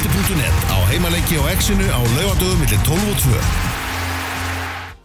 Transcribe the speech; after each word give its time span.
Fótbolti.net 0.00 0.60
á 0.72 0.76
heimaleiki 0.88 1.36
og 1.36 1.46
exinu 1.52 1.84
á 1.92 2.00
laugadöðum 2.00 2.62
millir 2.62 2.78
12 2.88 3.08
og 3.10 3.18
2. 3.20 3.40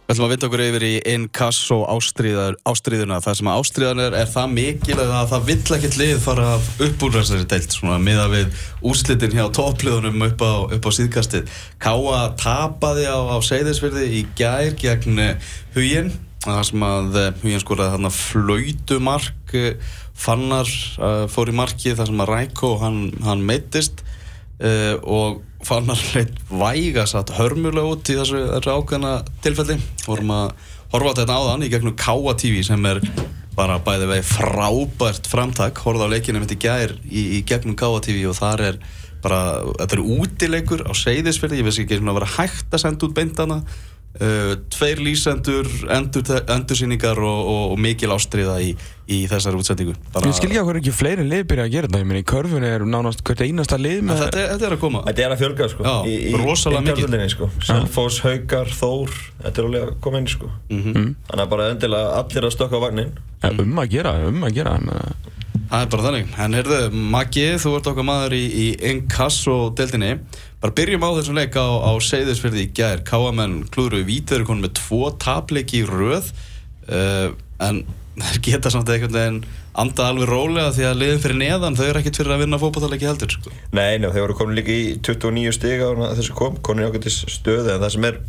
Við 0.06 0.12
ætlum 0.14 0.24
að 0.24 0.30
vinda 0.32 0.46
okkur 0.48 0.62
yfir 0.64 0.86
í 0.86 0.92
Inkasso 1.12 1.76
ástríðuna. 1.84 3.18
Það 3.20 3.36
sem 3.36 3.50
ástríðan 3.52 4.00
er, 4.06 4.16
er 4.22 4.30
það 4.32 4.54
mikil 4.54 4.96
að 5.02 5.12
það 5.34 5.44
vill 5.50 5.76
ekkert 5.76 5.98
lið 6.00 6.14
fara 6.24 6.46
upp 6.86 7.04
úr 7.04 7.12
þessari 7.18 7.48
deilt, 7.50 7.76
svona 7.76 7.98
miða 8.00 8.24
við 8.32 8.64
úrslitin 8.80 9.36
hjá 9.36 9.44
toppliðunum 9.58 10.26
upp 10.30 10.46
á, 10.48 10.52
á 10.72 10.90
síðkastið. 11.00 11.52
Káa 11.76 12.22
tapaði 12.40 13.04
á, 13.04 13.18
á 13.20 13.36
Seyðisfyrði 13.44 14.08
í 14.22 14.24
gær 14.38 14.72
gegn 14.80 15.20
Huginn, 15.76 16.12
það 16.46 16.64
sem 16.70 16.88
að 16.88 17.20
eh, 17.20 17.30
Huginn 17.44 17.66
skoraði 17.66 17.98
þarna 17.98 18.16
flautumark, 18.22 19.56
eh, 19.60 19.96
fannar 20.16 20.70
uh, 20.96 21.26
fór 21.28 21.52
í 21.52 21.58
markið 21.58 21.98
þar 21.98 22.08
sem 22.08 22.20
að 22.24 22.30
Ræko 22.32 22.76
hann, 22.80 23.00
hann 23.26 23.42
meittist 23.44 24.05
uh, 24.62 24.94
og 25.02 25.42
fannar 25.66 26.00
hreitt 26.12 26.36
væga 26.50 27.06
satt 27.08 27.34
hörmulega 27.36 27.96
út 27.96 28.12
í 28.12 28.18
þessu, 28.18 28.42
þessu 28.54 28.76
ákveðna 28.76 29.14
tilfelli. 29.44 29.78
Vorum 30.06 30.34
að 30.36 30.52
horfa 30.92 31.16
þetta 31.20 31.40
áðan 31.40 31.66
í 31.66 31.72
gegnum 31.72 31.96
Káa 31.98 32.36
TV 32.38 32.62
sem 32.66 32.86
er 32.88 33.02
bara 33.56 33.80
bæði 33.82 34.10
vegi 34.12 34.28
frábært 34.28 35.28
framtak. 35.30 35.80
Horfða 35.82 36.08
á 36.08 36.12
leikinu 36.12 36.42
mitt 36.42 36.54
í 36.54 36.60
gær 36.60 36.94
í, 37.08 37.40
í 37.40 37.42
gegnum 37.48 37.78
Káa 37.78 38.02
TV 38.04 38.28
og 38.30 38.38
þar 38.38 38.64
er 38.70 38.80
bara, 39.24 39.40
þetta 39.80 39.96
er 39.96 40.06
útileikur 40.16 40.86
á 40.86 40.92
seyðisfyrði, 40.94 41.60
ég 41.60 41.66
veist 41.66 41.82
ekki 41.82 41.98
að 41.98 42.18
vera 42.20 42.32
hægt 42.36 42.74
að 42.74 42.82
senda 42.84 43.08
út 43.08 43.16
beintana 43.16 43.62
tveir 44.72 45.00
lýsendur, 45.04 45.68
endur, 45.92 46.30
endursýningar 46.52 47.18
og, 47.20 47.40
og, 47.52 47.64
og 47.74 47.80
mikil 47.84 48.14
ástriða 48.14 48.56
í, 48.64 48.70
í 49.12 49.18
þessari 49.28 49.60
útsendingu. 49.60 49.96
Bara... 50.14 50.30
Ég 50.30 50.38
skil 50.38 50.48
ekki 50.48 50.60
að 50.62 50.68
hverju 50.70 50.82
ekki 50.82 50.94
fleiri 50.96 51.26
lið 51.28 51.44
byrja 51.50 51.66
að 51.66 51.74
gera 51.74 51.90
þetta 51.90 52.00
ég 52.00 52.08
meina 52.10 52.22
í 52.22 52.26
körfunni 52.32 52.70
er 52.70 52.86
nánast 52.88 53.22
hvert 53.26 53.44
einasta 53.44 53.78
lið 53.80 54.02
með... 54.08 54.24
þetta, 54.24 54.42
er, 54.42 54.50
þetta 54.54 54.68
er 54.70 54.76
að 54.78 54.82
koma. 54.86 55.04
Þetta 55.10 55.26
er 55.26 55.36
að 55.36 55.44
fjölga 55.44 55.70
sko 55.74 55.86
Já, 55.86 55.94
í, 56.08 56.16
rosalega 56.40 56.96
mikið. 56.96 57.28
sko. 57.36 57.50
Selfos, 57.68 58.20
Haugar, 58.24 58.74
Þór 58.80 59.16
þetta 59.44 59.62
er 59.62 59.70
alveg 59.70 59.86
að 59.86 59.94
koma 60.06 60.22
inn 60.22 60.28
sko. 60.32 60.50
Mm 60.72 60.82
-hmm. 60.82 61.14
Þannig 61.30 61.46
að 61.46 61.54
bara 61.54 61.70
endilega 61.74 62.18
allir 62.22 62.48
að 62.48 62.56
stökka 62.56 62.80
á 62.80 62.84
vagnin 62.88 63.16
ja, 63.42 63.52
Um 63.52 63.78
að 63.78 63.90
gera, 63.98 64.18
um 64.30 64.44
að 64.48 64.56
gera 64.56 64.78
Það 65.66 65.82
er 65.82 65.88
bara 65.92 66.04
þannig, 66.06 66.28
en 66.44 66.56
heyrðu, 66.56 66.80
Maggi, 67.14 67.46
þú 67.58 67.72
ert 67.78 67.88
okkar 67.90 68.06
maður 68.06 68.36
í, 68.38 68.42
í 68.46 68.66
Inkasso-deltinni 68.92 70.12
bara 70.62 70.74
byrjum 70.78 71.06
á 71.06 71.10
þessum 71.18 71.38
leik 71.40 71.58
á, 71.58 71.66
á 71.66 71.92
Seyðisfjörði 72.06 72.64
í 72.64 72.72
gær, 72.76 73.02
Káamenn 73.06 73.64
klúður 73.74 73.98
við 73.98 74.08
vít, 74.12 74.30
þeir 74.30 74.40
eru 74.40 74.48
konið 74.52 74.66
með 74.68 74.74
tvo 74.78 75.10
tapleiki 75.22 75.82
í 75.82 75.88
röð. 75.90 76.30
Uh, 76.86 77.34
en 77.66 77.82
þeir 78.16 78.42
geta 78.46 78.72
samt 78.72 78.90
eitthvað 78.92 79.18
en 79.20 79.40
anda 79.76 80.06
alveg 80.08 80.30
rólega 80.30 80.72
því 80.72 80.86
að 80.88 81.00
liðin 81.02 81.22
fyrir 81.24 81.38
neðan 81.40 81.76
þau 81.76 81.84
eru 81.86 82.00
ekkert 82.00 82.20
fyrir 82.20 82.34
að 82.36 82.42
vinna 82.44 82.60
fókbátalegi 82.60 83.08
heldur 83.10 83.34
sko. 83.34 83.52
Nei, 83.76 83.98
ná, 84.00 84.08
þeir 84.08 84.24
voru 84.24 84.38
komin 84.38 84.56
líka 84.56 84.72
í 84.72 84.86
29 85.04 85.52
stig 85.56 85.84
á 85.84 85.90
þessu 86.16 86.36
kom, 86.38 86.56
komin 86.64 86.86
í 86.86 86.88
ákveðtis 86.88 87.18
stöðu 87.34 87.74
en 87.74 87.82
það 87.82 87.92
sem 87.96 88.08
er 88.08 88.20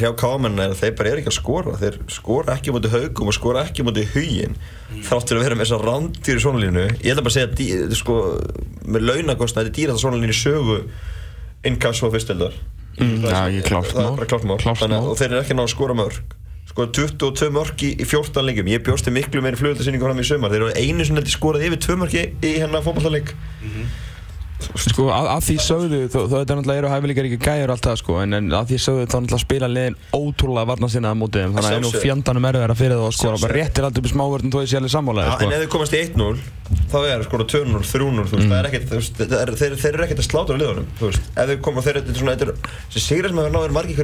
hjá 0.00 0.10
Káamenn 0.16 0.60
er 0.62 0.72
að 0.72 0.80
þeir 0.80 0.92
bara 0.98 1.10
er 1.10 1.20
ekki 1.20 1.30
að 1.32 1.36
skora. 1.36 1.76
Þeir 1.80 1.96
skora 2.12 2.56
ekki 2.56 2.74
mútið 2.74 2.94
haugum 2.96 3.30
og 3.32 3.36
skora 3.36 3.64
ekki 3.68 3.84
mútið 3.86 4.12
hugin 4.14 4.54
mm. 4.56 5.00
þáttur 5.08 5.40
að 5.40 5.46
vera 5.46 5.58
með 5.58 5.66
þessa 5.66 5.80
rándir 5.82 6.38
í 6.38 6.44
svonalínu 6.44 6.84
ég 6.88 7.08
ætla 7.12 7.24
bara 7.26 7.32
að 7.32 7.38
segja 7.38 7.80
að 7.86 7.96
sko, 7.98 8.20
með 8.88 9.08
launakostna 9.10 9.62
þetta 9.62 9.72
er 9.72 9.78
dýrast 9.80 9.98
að 9.98 10.04
svonalínu 10.06 10.36
sögu 10.38 10.78
innkast 11.68 12.06
og 12.06 12.14
fyrstildar 12.14 12.56
mm, 12.98 13.18
það, 13.26 13.58
ja, 13.58 13.82
það 13.90 14.06
er 14.06 14.14
bara 14.22 14.30
klárt 14.32 14.48
mál. 14.48 15.02
Og 15.02 15.18
þeir 15.20 15.28
eru 15.28 15.42
ekki 15.42 15.58
náðu 15.58 15.68
að 15.68 15.74
skora 15.76 15.98
mörg 15.98 16.38
sko 16.72 16.86
22 16.94 17.50
mörg 17.52 17.84
í, 17.84 17.90
í 18.00 18.06
14 18.08 18.46
leikum 18.46 18.70
ég 18.70 18.84
bjósti 18.86 19.12
miklu 19.12 19.42
meiri 19.44 19.58
fljóðaldarsynningu 19.60 20.06
fram 20.06 20.22
í 20.22 20.26
sömar 20.26 20.52
þeir 20.54 20.64
eru 20.68 20.78
einu 20.78 21.04
sem 21.04 21.18
heldur 21.18 21.34
skorað 21.34 21.66
yfir 21.68 21.82
2 21.84 21.96
mörg 22.00 22.16
í, 22.16 22.22
í 22.48 22.52
hennar 22.62 22.84
fólkvallarleik 22.86 23.34
mm 23.34 23.74
-hmm. 23.74 23.90
Sko 24.82 25.08
að, 25.12 25.26
að 25.32 25.42
því 25.46 25.56
sögðu, 25.66 26.00
þó 26.12 26.18
þetta 26.32 26.56
náttúrulega 26.58 26.80
eru 26.82 26.90
hæfileikar 26.92 27.26
ekki 27.28 27.40
gæður 27.42 27.72
alltaf 27.74 27.96
sko, 28.00 28.12
en, 28.22 28.30
en 28.38 28.46
að 28.58 28.66
því 28.72 28.78
sögðu 28.86 29.04
þá 29.06 29.16
náttúrulega 29.16 29.44
spila 29.44 29.68
liðin 29.72 29.96
ótrúlega 30.16 30.66
varna 30.72 30.88
sinna 30.92 31.08
á 31.12 31.16
mótið 31.18 31.42
þannig 31.46 31.66
að 31.68 31.76
einu 31.78 31.90
fjandanum 32.02 32.46
er 32.48 32.54
það 32.58 32.66
að 32.66 32.80
fyrir 32.82 32.96
það 32.96 33.06
og 33.06 33.14
sko 33.16 33.26
bara 33.42 33.56
réttir 33.58 33.82
alltaf 33.88 34.00
upp 34.02 34.08
í 34.08 34.12
smávörðin 34.12 34.52
tóið 34.52 34.68
sér 34.72 34.80
alveg 34.82 34.94
sammálega 34.96 35.28
sko. 35.32 35.44
En 35.46 35.52
ef 35.52 35.60
þið 35.62 35.72
komast 35.76 35.92
í 35.92 36.02
1-0 36.02 36.36
þá 36.92 36.98
er 37.04 37.20
sko 37.26 37.34
2-0, 37.42 37.82
3-0 37.92 38.22
mm. 38.22 38.52
þeir, 39.60 39.72
þeir 39.76 39.92
eru 39.92 40.04
ekkert 40.06 40.22
að 40.22 40.28
sláta 40.28 40.50
á 40.52 40.60
liðunum 40.60 40.86
ef 41.02 41.46
þið 41.50 41.58
koma, 41.66 41.84
þeir 41.84 41.98
eru 42.00 42.16
svona 42.16 42.36
þessi 42.38 43.00
sigrar 43.02 43.30
sem 43.32 43.40
hefur 43.42 43.54
náður 43.56 43.76
margir 43.76 43.98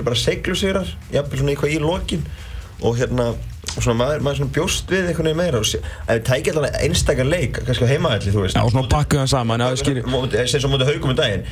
í 3.79 3.81
og 3.81 3.87
svona 3.87 4.01
maður, 4.03 4.25
maður 4.27 4.41
svona 4.43 4.55
bjóst 4.59 4.93
við 4.93 5.11
einhvern 5.13 5.31
veginn 5.31 5.41
meira 5.41 5.63
og 5.63 5.73
ef 5.73 6.13
við 6.13 6.23
tækja 6.29 6.55
alltaf 6.55 6.79
einstakar 6.85 7.29
leik 7.29 7.61
kannski 7.63 7.87
á 7.87 7.93
heimaðalli, 7.95 8.35
þú 8.35 8.45
veist. 8.45 8.59
Já, 8.59 8.65
og 8.65 8.75
svona 8.75 8.93
pakka 8.93 9.23
það 9.23 9.35
saman, 9.35 9.65
já, 9.65 9.83
skilji 9.83 10.47
sem 10.49 10.63
svo 10.65 10.73
mútið 10.73 10.93
haugum 10.93 11.15
um 11.15 11.19
daginn. 11.19 11.45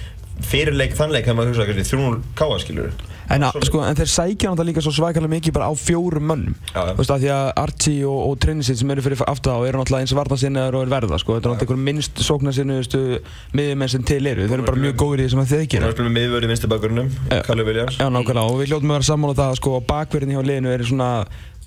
Fyrir 0.46 0.76
leik, 0.76 0.96
þann 0.98 1.14
leik, 1.14 1.28
það 1.28 1.38
maður 1.38 1.54
hugsa 1.54 1.68
kannski 1.70 1.86
þrjúnul 1.92 2.18
káa, 2.36 2.58
skiljur 2.60 2.96
En, 3.26 3.42
a, 3.42 3.50
sko, 3.66 3.80
en 3.82 3.96
þeir 3.98 4.10
sækja 4.10 4.50
náttúrulega 4.52 4.70
líka 4.70 4.82
svo 4.84 4.92
svakalega 4.94 5.32
mikið 5.32 5.54
bara 5.56 5.66
á 5.66 5.74
fjórum 5.74 6.28
mönnum. 6.30 6.58
Þú 6.70 6.94
veist 7.00 7.12
að 7.12 7.24
því 7.24 7.30
að 7.34 7.48
Archie 7.62 8.04
og, 8.06 8.18
og 8.22 8.36
Trinisitt 8.42 8.78
sem 8.78 8.92
eru 8.94 9.02
fyrir 9.02 9.22
aftur 9.26 9.58
á 9.58 9.66
eru 9.66 9.80
náttúrulega 9.80 10.06
eins 10.06 10.14
vartansinnaður 10.14 10.78
og 10.78 10.86
er 10.86 10.92
verða 10.92 11.18
sko. 11.18 11.38
Þetta 11.38 11.50
er 11.50 11.56
náttúrulega 11.56 11.66
einhver 11.66 11.82
minnst 11.88 12.22
sóknarsinnuðustu 12.22 13.02
miðjumenn 13.58 13.92
sem 13.96 14.06
til 14.06 14.20
eru. 14.22 14.46
Þeir 14.46 14.58
eru 14.60 14.68
bara 14.68 14.82
mjög 14.84 14.98
góður 15.02 15.24
í 15.24 15.26
því 15.26 15.34
sem 15.34 15.50
þeir 15.50 15.66
gera. 15.66 15.88
Það 15.88 15.90
er 15.90 15.98
svona 15.98 16.14
miðvörð 16.20 16.46
í 16.46 16.52
vinstibakurinnum, 16.52 17.12
Kalli 17.48 17.66
Williams. 17.66 17.98
Já, 17.98 18.06
nákvæmlega. 18.14 18.46
Og 18.46 18.62
við 18.62 18.70
hljóttum 18.70 18.94
að 18.94 19.00
vera 19.00 19.10
sammála 19.10 19.38
það 19.42 19.58
sko 19.58 19.76
bakverðin 19.90 20.36
hjá 20.36 20.42
liðinu 20.46 20.74
er 20.76 20.86
svona 20.86 21.10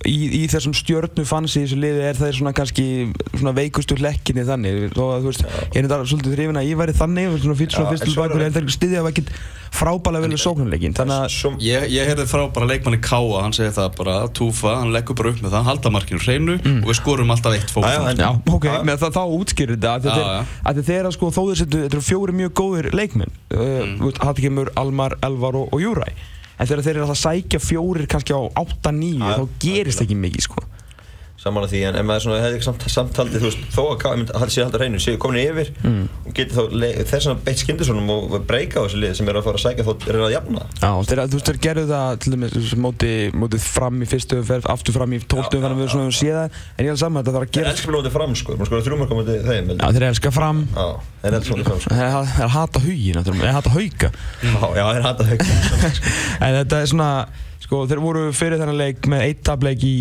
í, 0.07 0.17
í 0.39 0.43
þessum 0.51 0.75
stjórnu 0.77 1.25
fansi 1.27 1.63
í 1.63 1.65
þessu 1.65 1.79
liði 1.81 2.03
er 2.07 2.19
það 2.19 2.35
svona 2.39 2.55
kannski 2.55 2.85
svona 3.33 3.55
veikustu 3.57 3.97
hlekkinni 3.99 4.45
þannig. 4.47 4.89
Og 4.95 5.23
þú 5.23 5.31
veist, 5.31 5.47
ég 5.73 5.79
er 5.81 5.89
þetta 5.89 6.11
svolítið 6.11 6.37
þrifin 6.37 6.61
að 6.61 6.69
ég 6.69 6.79
væri 6.79 6.97
þannig 6.99 7.39
svona 7.39 7.57
fyrir 7.59 7.75
svona 7.75 7.95
fyrstum 7.95 8.19
bakur 8.19 8.45
en 8.45 8.55
það 8.55 8.75
stiðja 8.75 9.03
að 9.03 9.11
ekki 9.13 9.25
frábælega 9.75 10.27
vel 10.27 10.39
sóknarleikin 10.39 10.95
þannig 10.97 11.25
að 11.25 11.61
ég, 11.63 11.85
ég 11.93 12.09
heyrði 12.09 12.25
frábæra 12.29 12.69
leikmanni 12.71 12.99
Káa 13.03 13.43
hann 13.43 13.53
segi 13.55 13.73
það 13.75 13.91
bara, 13.99 14.15
Túfa, 14.35 14.73
hann 14.81 14.93
leggur 14.95 15.17
bara 15.19 15.33
upp 15.33 15.43
með 15.43 15.53
það 15.53 15.57
hann 15.59 15.69
halda 15.69 15.91
markinu 15.93 16.23
hreinu 16.23 16.55
mm. 16.57 16.79
og 16.81 16.89
við 16.89 16.99
skorum 16.99 17.33
alltaf 17.35 17.57
eitt 17.57 17.73
fólk 17.73 17.85
Já, 17.89 18.31
ok, 18.55 18.67
með 18.87 19.03
það 19.03 19.19
þá 19.19 19.21
útskýrir 19.37 19.77
þetta 19.77 20.17
að 20.71 20.81
þeir 20.89 21.11
að 21.11 21.15
sko 21.17 21.31
þóður 21.37 21.63
þetta 21.63 21.85
eru 21.91 22.03
fjóri 22.05 22.37
mjög 22.41 22.55
góðir 22.59 22.91
leikminn 22.97 23.33
uh, 23.53 24.09
Hattikimur, 24.23 24.73
Almar, 24.79 25.17
Elvar 25.25 25.61
og 25.61 25.79
Júræ 25.83 26.09
en 26.59 26.67
þegar 26.67 26.83
þeir 26.85 26.95
eru 26.95 27.05
alltaf 27.05 27.17
að 27.17 27.23
sækja 27.23 27.61
fjórir 27.63 28.09
kannski 28.11 28.35
á 28.35 28.41
8-9 28.59 29.31
þá 29.39 29.43
gerist 29.63 30.03
ekki 30.03 30.17
mikið 30.19 30.45
sko 30.49 30.63
saman 31.39 31.63
að 31.63 31.71
því, 31.71 31.81
en, 31.87 31.97
en 31.99 32.07
maður 32.07 32.23
svona, 32.25 32.39
hefði 32.43 32.59
samt, 32.65 32.85
samtaldið, 32.91 33.43
veist, 33.47 33.61
þó 33.71 33.83
að 33.93 34.23
það 34.33 34.49
sé 34.51 34.63
alltaf 34.65 34.81
hreinu, 34.81 34.99
séu 34.99 35.19
komin 35.21 35.39
yfir 35.39 35.69
mm. 35.87 36.01
og 36.27 36.33
geti 36.35 36.55
þá 36.57 36.63
þess 37.07 37.29
að 37.31 37.43
beitt 37.45 37.61
skindisónum 37.61 38.11
og 38.11 38.35
breyka 38.49 38.83
á 38.83 38.83
þessu 38.83 38.99
lið 38.99 39.13
sem 39.15 39.31
er 39.31 39.39
að 39.39 39.45
fara 39.47 39.59
að 39.59 39.63
sækja 39.63 39.85
er 39.87 40.17
það 40.19 40.25
að 40.25 40.33
jafna. 40.35 40.65
Já, 40.81 40.89
þeir, 41.07 41.21
þú 41.23 41.39
veist, 41.39 41.47
þeir 41.49 41.61
gerðu 41.63 41.85
það 41.93 42.19
til 42.25 42.33
dæmis 42.35 42.75
mótið 42.83 43.39
móti 43.39 43.61
fram 43.63 44.03
í 44.03 44.09
fyrstu 44.11 44.41
umferð, 44.41 44.69
aftur 44.75 44.97
fram 44.99 45.15
í 45.15 45.21
tóltu 45.23 45.61
umferð, 45.61 45.79
við 45.79 45.91
svona 45.95 46.15
séð 46.19 46.35
það, 46.41 46.59
en 46.75 46.83
ég 46.83 46.91
held 46.91 47.03
saman 47.05 47.23
að 47.23 47.29
það 47.29 47.37
þarf 47.39 47.47
að 47.47 47.55
gera... 47.55 47.63
Þeir 47.63 47.73
elskar 47.77 47.95
mótið 47.95 48.15
fram, 48.17 48.37
sko, 48.41 48.59
maður 48.59 48.71
sko 48.71 48.83
þrjumar 48.89 49.11
komið 49.13 49.31
til 49.31 49.39
þeim. 49.47 49.73
Já, 49.79 49.85
þeir 49.95 50.07
elskar 50.09 50.35
fram. 50.35 50.63
Já, 50.75 50.87
þeir. 51.23 51.49
Þeir 51.87 52.55
hata 52.55 52.83
hugin, 52.83 53.21
þeir 53.29 53.53
hata 53.55 53.75
hauka. 53.75 54.11
Já, 54.43 54.83
þeir 54.91 55.05
hata 55.07 55.29
hauka. 55.31 55.59
En 56.45 56.55
þetta 56.55 56.79
er 56.83 56.89
svona, 56.91 57.11
sko, 57.63 57.83
þeir 57.89 58.01
voru 58.03 58.25
fyrir 58.35 58.59
þennan 58.61 58.79
leik 58.79 59.07
með 59.11 59.25
eitt 59.27 59.45
tableik 59.47 59.83
í 59.87 59.95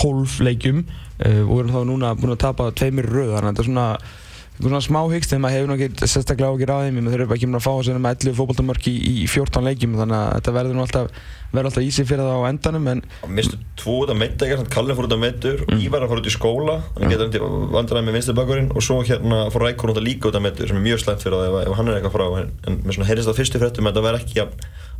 12 0.00 0.40
leikjum 0.48 0.82
uh, 0.84 1.42
og 1.46 1.54
erum 1.60 1.74
þá 1.74 1.80
núna 1.88 2.16
búin 2.18 2.34
að 2.34 2.42
tapa 2.46 2.70
tveimir 2.76 3.08
röð 3.10 3.34
þannig 3.36 3.48
að 3.48 3.50
þetta 3.50 3.64
er 3.64 3.68
svona, 3.70 3.88
svona 4.60 4.82
smá 4.84 5.00
hyggst 5.12 5.32
þegar 5.32 5.44
maður 5.44 5.56
hefur 5.58 5.70
náttúrulega 5.72 6.12
sérstaklega 6.14 6.50
á 6.50 6.54
ekki 6.56 6.70
ráðið 6.70 6.96
mér 6.96 7.12
þeir 7.12 7.24
eru 7.24 7.36
ekki 7.36 7.50
með 7.50 7.60
að 7.60 7.66
fá 7.66 7.72
að 7.74 7.84
segja 7.88 8.04
með 8.04 8.16
11 8.26 8.38
fókbaltamörk 8.40 8.88
í, 8.90 8.96
í 9.10 9.28
14 9.30 9.68
leikjum 9.70 10.00
þannig 10.00 10.18
að 10.20 10.32
þetta 10.38 10.56
verður 10.58 10.76
nú 10.76 10.84
alltaf 10.86 11.06
verður 11.50 11.70
alltaf 11.70 11.86
ísið 11.86 12.06
fyrir 12.06 12.28
það 12.28 12.44
á 12.46 12.50
endanum 12.50 12.84
en 12.92 13.00
Mistu 13.34 13.56
tvo 13.80 13.94
út 14.04 14.12
af 14.12 14.18
meita 14.20 14.46
ekkert, 14.46 14.68
Kallin 14.70 14.96
fór 14.98 15.08
út 15.08 15.14
af 15.16 15.22
meitur 15.22 15.64
mm. 15.66 15.80
Ívar 15.82 16.06
fór 16.06 16.20
út 16.20 16.28
í 16.30 16.34
skóla 16.34 16.76
hann 16.94 17.10
getur 17.10 17.46
vandræði 17.74 18.06
með 18.06 18.16
vinstirbakkurinn 18.18 18.70
og 18.70 18.84
svo 18.86 19.00
hérna 19.02 19.38
fór 19.50 19.66
Rækon 19.66 19.90
út 19.90 19.98
að 19.98 20.06
líka 20.06 20.30
út 20.30 20.38
af 20.38 20.44
meitur 20.44 20.70
sem 20.70 20.78
er 20.78 20.84
mjög 20.84 21.02
slæmt 21.02 21.24
fyrir 21.24 21.40
það 21.40 21.48
ef, 21.48 21.56
ef 21.64 21.78
hann 21.80 21.90
er 21.90 21.98
eitthvað 21.98 22.14
frá 22.14 22.26
en, 22.44 22.52
en 22.70 22.78
með 22.84 22.92
svona 22.98 23.10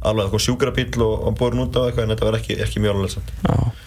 alveg 0.01 0.27
eitthvað 0.27 0.45
sjúkrapíl 0.47 1.03
og, 1.05 1.15
og 1.29 1.35
borin 1.37 1.65
út 1.67 1.77
á 1.77 1.85
eitthvað 1.85 2.07
en 2.07 2.13
þetta 2.15 2.27
verður 2.29 2.41
ekki, 2.41 2.57
ekki 2.65 2.83
mjög 2.85 2.97
alveg 2.97 3.13
samt 3.17 3.33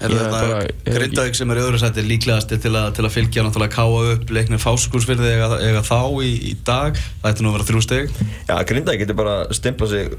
Er 0.04 0.12
þetta 0.12 0.98
Grindavík 0.98 1.38
sem 1.38 1.51
er 1.54 1.60
í 1.60 1.63
öðru 1.63 1.80
sæti 1.80 2.04
líklegast 2.06 2.51
til, 2.51 2.60
til 2.68 3.06
að 3.07 3.13
fylgja 3.13 3.45
náttúrulega 3.45 3.74
káa 3.74 4.01
upp 4.13 4.33
leiknir 4.36 4.62
fáskúrsfyrði 4.62 5.31
eða, 5.38 5.60
eða 5.63 5.83
þá 5.88 6.00
í, 6.25 6.31
í 6.51 6.54
dag? 6.68 7.00
Það 7.24 7.30
ætti 7.31 7.45
nú 7.45 7.51
að 7.51 7.57
vera 7.57 7.68
þrjú 7.69 7.83
steg 7.86 8.12
Já, 8.50 8.56
Grindavík 8.69 9.04
getur 9.06 9.18
bara 9.18 9.38
stimplað 9.56 9.94
sig 9.94 10.12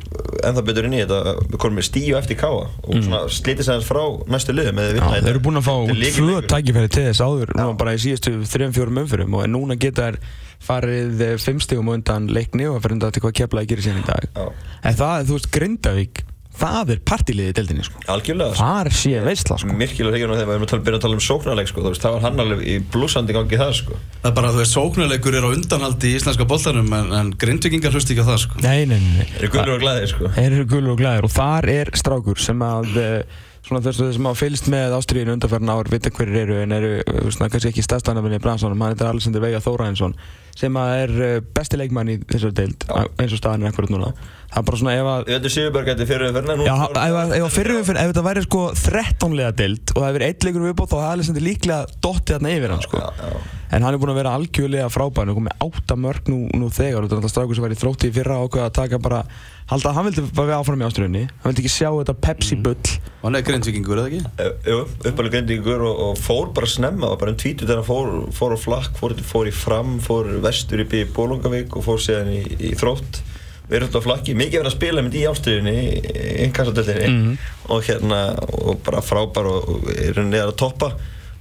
ennþá 0.44 0.64
betur 0.66 0.88
inn 0.88 0.96
í 0.96 1.02
þetta. 1.02 1.34
Við 1.50 1.60
komum 1.62 1.78
með 1.78 1.88
stíu 1.90 2.16
eftir 2.18 2.38
káa 2.40 2.64
og 2.64 2.96
mm. 2.98 3.14
slítið 3.32 3.68
sér 3.68 3.84
frá 3.86 4.02
næstu 4.30 4.56
liðum 4.56 4.80
Þeir 4.80 5.30
eru 5.34 5.44
búin 5.44 5.60
að 5.60 5.68
fá 5.68 5.76
tvö 6.18 6.40
tækifæri 6.50 6.90
til 6.92 7.06
þess 7.10 7.24
áður. 7.24 7.54
Bara 7.80 7.94
í 7.96 8.02
síðastu 8.02 8.34
3-4 8.42 8.94
umfyrum 9.04 9.38
og 9.38 9.46
núna 9.50 9.78
geta 9.80 10.10
þær 10.10 10.18
farið 10.66 11.24
fimm 11.44 11.60
stegum 11.64 11.90
undan 11.94 12.28
leikni 12.32 12.68
og 12.70 12.80
farið 12.84 12.98
undan 13.00 13.14
til 13.16 13.24
hvað 13.26 13.38
keflaði 13.42 13.72
gerir 13.74 13.88
síðan 13.88 14.04
í 14.04 14.06
dag 14.08 14.30
Já. 14.34 14.46
en 14.90 14.94
það, 15.02 15.26
þú 15.28 15.38
veist, 15.38 15.50
Grindavík 15.54 16.22
það 16.54 16.90
er 16.94 16.98
partíliðið 17.10 17.48
í 17.50 17.54
deildinni 17.58 17.82
sko. 17.82 17.98
algjörlega 18.14 18.54
sko. 18.54 18.62
þar 18.62 18.90
sé 18.94 19.12
veistla 19.24 19.56
sko. 19.58 19.72
Mirkilega 19.74 20.12
hregjum 20.14 20.34
þegar 20.36 20.46
við 20.46 20.54
erum 20.54 20.66
að 20.66 20.70
tala- 20.70 20.84
byrja 20.86 20.98
að 21.00 21.02
tala 21.02 21.16
um 21.18 21.22
sóknarleik 21.26 21.70
sko, 21.72 21.82
veist, 21.88 22.04
það 22.04 22.12
var 22.14 22.22
hann 22.28 22.42
alveg 22.44 22.60
í 22.70 22.76
blúsandi 22.94 23.34
gangi 23.34 23.58
það 23.58 23.72
sko. 23.80 23.96
Það 24.22 24.28
er 24.30 24.36
bara, 24.38 24.52
þú 24.54 24.60
veist, 24.62 24.76
sóknuleikur 24.78 25.34
er 25.40 25.46
á 25.46 25.50
undanhaldi 25.50 26.12
í 26.12 26.20
íslenska 26.20 26.46
boltanum 26.46 26.92
en, 26.94 27.10
en 27.18 27.32
grindvikingar 27.42 27.90
hlust 27.96 28.12
ekki 28.14 28.22
á 28.22 28.28
það, 28.30 28.38
sko. 28.44 28.62
nei, 28.62 28.84
nei, 28.86 29.00
nei, 29.02 29.16
nei. 29.18 29.26
Þeir 29.34 29.42
eru 29.42 29.50
gulur 29.56 29.74
og 29.74 29.82
glæðir 29.82 30.12
sko. 30.14 30.30
Þeir 30.38 30.52
eru 30.60 30.68
gulur 30.76 30.94
og 30.94 31.02
glæðir 31.02 31.26
og 31.26 31.34
þar 31.34 31.68
er 31.74 31.90
strákur 31.98 32.38
sem 32.46 32.62
að 32.70 32.96
eh, 33.02 33.42
svona 33.64 33.80
þessu 33.84 34.10
sem 34.12 34.26
hafa 34.28 34.40
fylgst 34.42 34.68
með 34.72 34.94
ástriðinu 34.98 35.34
undanferðin 35.38 35.72
ár 35.72 35.88
vita 35.92 36.12
hverjir 36.12 36.42
eru 36.44 36.60
en 36.60 36.74
eru 36.76 36.90
svona, 37.32 37.48
kannski 37.52 37.70
ekki 37.70 37.84
stærstanafinn 37.86 38.36
í 38.36 38.40
bransanum 38.44 38.82
hann 38.84 38.92
heitir 38.92 39.08
Alexander 39.08 39.44
Veiga 39.44 39.62
Þórainsson 39.64 40.16
sem 40.54 40.76
er 40.82 41.14
eh, 41.24 41.38
besti 41.56 41.80
leikmann 41.80 42.12
í 42.12 42.18
þessari 42.28 42.54
deild 42.60 42.84
eins 42.92 43.32
og 43.32 43.40
staðan 43.40 43.64
er 43.64 43.72
akkurat 43.72 43.94
núna 43.94 44.12
það 44.12 44.60
er 44.60 44.68
bara 44.68 44.80
svona 44.82 44.94
ef 44.94 45.10
að 45.14 45.24
Þetta 45.32 45.50
er 45.50 45.54
Sigurberg 45.56 45.92
eftir 45.94 46.10
fyrir 46.12 46.36
fyrir 46.36 46.64
Já, 46.68 46.76
ef, 47.08 47.90
þetta 48.04 48.26
væri 48.28 48.44
sko 48.44 48.64
13 48.84 49.36
lega 49.40 49.56
deild 49.64 49.94
og 49.94 50.00
það 50.02 50.08
hefur 50.10 50.26
eitt 50.28 50.46
leikur 50.46 50.66
viðbóð 50.68 50.92
þá 50.92 50.96
hefði 51.00 51.12
Alexander 51.16 51.48
líklega 51.48 52.00
dottið 52.04 52.36
þarna 52.36 52.54
yfir 52.58 52.74
hann 52.74 52.84
sko. 52.84 53.00
Já, 53.00 53.32
já. 53.32 53.63
En 53.74 53.82
hann 53.82 53.94
er 53.94 53.98
búinn 53.98 54.12
að 54.12 54.20
vera 54.20 54.34
algjörlega 54.38 54.90
frábær. 54.92 55.24
Hann 55.24 55.32
er 55.32 55.38
komið 55.38 55.64
átta 55.66 55.96
mörg 55.98 56.30
nú, 56.30 56.38
nú 56.54 56.70
þegar. 56.70 57.02
Og 57.02 57.08
þetta 57.08 57.16
er 57.16 57.20
alltaf 57.22 57.32
strákur 57.34 57.58
sem 57.58 57.64
var 57.64 57.74
í 57.74 57.78
þrótti 57.80 58.10
í 58.10 58.14
fyrra 58.14 58.38
ákveða 58.44 58.68
að 58.70 58.76
taka 58.78 59.00
bara 59.02 59.24
halda 59.70 59.90
að 59.90 59.96
hann 59.96 60.06
vildi 60.08 60.24
bara 60.36 60.48
við 60.50 60.58
áfram 60.58 60.82
í 60.82 60.86
áströðinni 60.86 61.22
hann 61.24 61.48
vildi 61.48 61.62
ekki 61.64 61.72
sjá 61.72 61.88
þetta 61.88 62.14
Pepsi 62.26 62.58
bull. 62.60 62.90
Og 63.22 63.26
hann 63.26 63.38
er 63.38 63.44
grindvikingur, 63.48 64.00
eða 64.02 64.10
ekki? 64.10 64.32
Eh, 64.44 64.50
Jú, 64.68 64.80
uppalega 65.08 65.34
grindingur 65.38 65.84
og, 65.88 66.02
og 66.08 66.18
fór 66.20 66.50
bara 66.56 66.68
snemma, 66.68 67.08
var 67.14 67.22
bara 67.22 67.32
um 67.32 67.38
tvítu 67.40 67.64
þegar 67.64 67.80
hann 67.80 67.88
fór, 67.88 68.10
fór 68.36 68.54
á 68.54 68.58
flakk, 68.60 68.98
fór, 69.00 69.16
fór 69.24 69.48
í 69.48 69.54
fram, 69.56 69.96
fór 70.04 70.28
vestur 70.44 70.84
upp 70.84 70.92
í 70.92 71.06
Bólungavík 71.16 71.78
og 71.80 71.86
fór 71.88 72.04
síðan 72.04 72.34
í, 72.36 72.42
í 72.60 72.74
þrótt. 72.76 73.22
Verið 73.70 73.88
alltaf 73.88 74.04
á 74.04 74.06
flakki, 74.10 74.36
mikið 74.36 74.60
verið 74.60 74.68
að 74.68 74.76
spila 74.76 75.02
með 75.06 75.14
í 75.16 75.24
ástriðinni 75.30 75.76
í 75.80 76.24
innkassadöldinni 76.44 77.38
og 77.72 77.86
hérna, 77.88 78.20
og 78.60 78.82
bara 78.84 79.00
frábær 79.00 79.48
og, 79.48 79.70
og 79.78 79.88
er 79.96 80.20
henni 80.20 80.42
að 80.44 80.52
toppa 80.60 80.92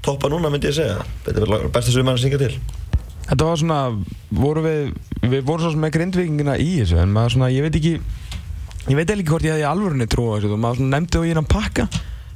toppa 0.04 0.32
núna 0.32 0.52
myndi 0.54 0.70
ég 0.70 0.78
segja. 0.78 1.02
Þetta 1.26 1.46
er 1.46 1.68
besta 1.74 1.94
sumann 1.94 2.18
að 2.18 2.26
syngja 2.26 2.42
til. 2.42 2.54
Þetta 3.24 3.48
var 3.48 3.60
svona 3.60 3.80
voru 4.36 4.64
við, 4.66 4.94
við 5.24 5.46
vorum 5.48 5.64
svo 5.64 5.74
sem 5.74 5.84
með 5.84 5.94
grindvikingina 5.98 6.58
í 6.60 6.72
þessu 6.82 7.00
en 7.00 7.14
maður 7.16 7.38
svona, 7.38 7.52
ég 7.54 7.64
veit 7.64 7.78
ekki 7.80 7.94
ég 8.90 8.98
veit 9.00 9.14
ekki 9.14 9.30
hvort 9.30 9.46
ég 9.48 9.56
hefði 9.56 9.70
alvörunni 9.70 10.10
þessu 10.12 10.52
og 10.52 10.60
maður 10.60 10.82
svona 10.82 10.98
nefndi 10.98 11.22
og 11.22 11.28
ég 11.30 11.38
er 11.38 11.40
að 11.40 11.52
pakka 11.54 11.88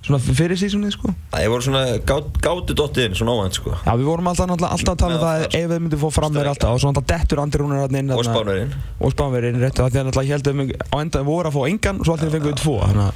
svona 0.08 0.20
fyrir 0.24 0.58
sísonið 0.60 0.94
sko? 0.96 1.12
Það 1.34 1.44
ég 1.46 1.52
voru 1.54 1.66
svona 1.68 1.82
gát, 2.08 2.28
gátu 2.44 2.76
dottið 2.80 3.06
inn, 3.10 3.16
svona 3.20 3.34
óvænt 3.38 3.58
sko. 3.60 3.74
Já, 3.86 3.92
við 4.00 4.08
vorum 4.08 4.28
alltaf, 4.32 4.50
alltaf, 4.56 4.72
alltaf 4.78 4.94
að 4.94 5.00
tala 5.04 5.14
um 5.14 5.22
það 5.22 5.36
það- 5.38 5.58
ef 5.60 5.66
við 5.72 5.80
myndum 5.84 6.02
fóð 6.04 6.14
fram 6.18 6.32
með 6.34 6.50
alltaf. 6.52 6.70
Og 6.74 6.80
svo 6.82 6.88
alltaf 6.92 7.06
dettur 7.12 7.42
Andri 7.44 7.60
Rúnar 7.62 7.80
hann 7.86 7.98
inn 8.00 8.12
og 8.16 8.24
spánverinn 8.26 8.72
og 8.98 9.10
Spánverinn 9.14 9.60
réttu 9.62 9.80
að 9.84 9.90
því 9.92 10.00
að 10.02 10.08
alltaf 10.12 10.26
heldum 10.32 10.58
við 10.64 10.70
á 10.78 10.96
enda 11.02 11.20
voru 11.28 11.48
að 11.52 11.56
fá 11.58 11.62
engan 11.68 11.98
og 12.00 12.06
svo 12.08 12.14
alltaf 12.18 12.32
fengum 12.32 12.52
við 12.52 12.60
tvo. 12.62 12.76
Þannig 12.88 13.06
að 13.08 13.14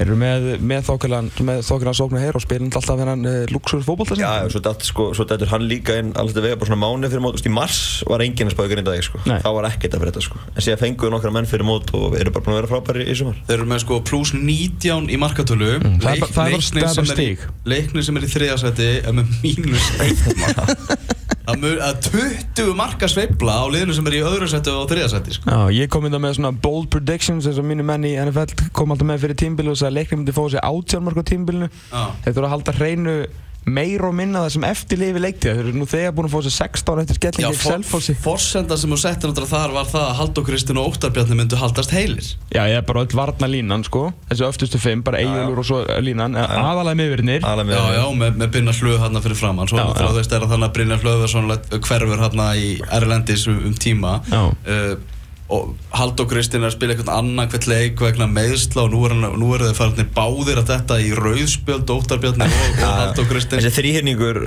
þeir 0.00 0.06
eru 0.06 0.16
með, 0.20 0.40
með 0.70 0.80
þokkalan 0.90 1.26
með 1.50 1.58
þokkalan 1.70 1.98
sóknar 2.00 2.24
hér 2.24 2.34
og 2.36 2.42
spilum 2.44 2.70
alltaf 2.70 2.96
þennan 3.00 3.22
uh, 3.26 3.44
luxus 3.52 3.84
fótbolta 3.84 4.16
Já, 4.16 4.30
já, 4.40 4.48
svo 4.50 4.60
datt 4.64 4.82
sko, 4.86 5.10
svo 5.14 5.24
dattur 5.28 5.50
hann 5.52 5.64
líka 5.68 5.98
inn 6.00 6.12
alltaf 6.16 6.42
vega 6.42 6.56
bara 6.56 6.70
svona 6.70 6.82
mánu 6.82 7.10
fyrir 7.10 7.22
mót, 7.24 7.40
í 7.44 7.52
mars 7.52 8.02
var 8.08 8.20
enginn 8.24 8.48
að 8.50 8.54
spáði 8.56 8.70
grindaði, 8.74 9.00
Nei. 16.30 16.36
þá 16.36 16.42
var 16.42 16.54
ekkert 16.54 16.70
að 16.70 16.80
fyrir 16.80 16.86
þetta, 16.86 16.94
en 16.94 17.00
síðan 17.00 17.08
fenguðu 17.10 17.80
nokkra 17.80 17.80
menn 17.80 17.80
fyrir 17.80 17.80
mót 17.80 17.80
og 17.80 17.80
eru 17.80 17.90
bara 17.90 17.90
búin 17.90 17.90
að 17.90 17.90
vera 17.90 17.90
frábæri 17.90 17.90
í 17.90 17.90
sumar 17.90 17.90
Þeir 17.90 17.90
eru 17.90 17.90
með 17.90 17.90
pluss 17.90 17.90
19 17.90 17.90
í 17.90 17.90
markatölu 17.90 17.90
það 17.90 17.90
er 17.90 17.90
bara- 17.90 17.90
stig. 17.90 17.90
leiknir 17.90 18.04
sem 18.04 18.16
er 18.16 18.22
í 18.22 18.34
þriðasæti 18.34 18.88
er 19.00 19.12
með 19.12 19.26
mínus 19.42 19.86
1 20.00 20.38
marka 20.40 20.64
Það 21.50 21.56
mun 21.64 21.80
að 21.82 21.96
20 22.06 22.74
marka 22.78 23.08
sveifla 23.10 23.54
á 23.58 23.64
liðinu 23.72 23.94
sem 23.96 24.06
er 24.06 24.14
í 24.14 24.22
öðru 24.22 24.46
sæti 24.46 24.70
og 24.70 24.84
þriðasæti 24.90 25.32
sko. 25.34 25.54
Ég 25.74 25.88
kom 25.90 26.04
inn 26.06 26.14
með 26.22 26.36
svona 26.36 26.52
bold 26.62 26.90
predictions 26.92 27.48
eins 27.48 27.58
og 27.58 27.66
mínu 27.66 27.82
menn 27.82 28.04
í 28.06 28.12
NFL 28.22 28.68
kom 28.76 28.92
alltaf 28.94 29.08
með 29.08 29.24
fyrir 29.24 29.38
tímbilu 29.40 29.72
og 29.72 29.78
sagði 29.80 29.90
að 29.90 29.96
leiknum 29.98 30.20
myndi 30.20 30.34
fóða 30.36 30.52
sér 30.54 30.66
18 30.68 31.02
mark 31.08 31.18
á 31.18 31.24
tímbilinu 31.26 31.68
þeir 31.72 32.36
þurfa 32.36 32.46
að 32.46 32.54
halda 32.54 32.76
hreinu 32.78 33.14
meir 33.68 34.02
og 34.06 34.14
minna 34.16 34.44
það 34.44 34.54
sem 34.54 34.64
eftir 34.70 35.00
lifi 35.00 35.20
leiktíða 35.20 35.56
þeir 35.58 35.66
eru 35.66 35.80
nú 35.80 35.86
þegar 35.88 36.14
búin 36.16 36.28
að 36.28 36.34
fóða 36.34 36.46
sér 36.46 36.54
16 36.56 37.02
eftir 37.02 37.18
skellingi 37.18 37.48
ekki 37.50 37.68
selfossi. 37.68 38.14
forsenda 38.24 38.78
sem 38.80 38.94
þú 38.94 38.98
settir 39.02 39.30
náttúrulega 39.30 39.52
þar 39.52 39.74
var 39.76 39.90
það 39.90 40.06
að 40.06 40.16
Halldór 40.20 40.46
Kristinn 40.48 40.80
og 40.80 40.88
Óttarbjarni 40.90 41.38
myndu 41.38 41.60
haldast 41.60 41.94
heilir. 41.94 42.32
Já, 42.54 42.62
ég 42.70 42.80
er 42.80 42.86
bara 42.88 43.04
öll 43.04 43.16
varna 43.20 43.50
línan 43.50 43.84
sko. 43.86 44.06
Þessi 44.30 44.46
öftustu 44.48 44.80
fimm, 44.80 45.04
bara 45.06 45.20
Eyjólfur 45.20 45.62
og 45.62 45.68
svo 45.68 45.82
línan. 46.00 46.38
En 46.40 46.64
aðalega 46.64 46.98
Alveg 47.50 47.76
Já, 47.76 47.84
já, 47.98 48.04
með, 48.16 48.40
með 48.40 48.52
Brynjar 48.56 48.80
Hlöð 48.80 48.98
hérna 49.04 49.24
fyrir 49.24 49.40
framann 49.40 49.70
Svo 49.70 49.86
þú 50.00 50.10
veist 50.16 50.34
er 50.34 50.44
að 50.46 50.56
þannig 50.56 50.68
að 50.70 50.74
er 51.28 51.32
svona 51.34 51.60
hverfur 51.76 52.24
hérna 52.24 52.50
í 52.56 52.74
Erlendis 52.96 53.46
um, 53.50 53.60
um 53.70 53.76
tíma. 53.76 54.18
Já. 54.32 54.42
uh, 54.48 55.18
og 55.50 55.72
Halldór 55.98 56.28
Kristinn 56.30 56.62
er 56.62 56.70
að 56.70 56.76
spila 56.76 56.94
eitthvað 56.94 57.16
annan 57.18 57.48
hvert 57.50 57.66
leik 57.70 58.02
vegna 58.04 58.28
meðsla 58.30 58.84
og 58.86 58.92
nú 58.94 59.00
er, 59.08 59.14
nú 59.40 59.48
er 59.56 59.64
þeir 59.66 59.78
farinir 59.80 60.08
báðir 60.16 60.60
að 60.62 60.70
þetta 60.72 60.98
í 61.02 61.10
rauðspjöld 61.18 61.90
Óttarbjarni 61.96 62.46
og, 62.46 62.68
og 62.70 62.84
Halldór 63.00 63.28
Kristinn. 63.32 63.62
Þessi 63.64 63.74
þrýhyrningur, 63.80 64.40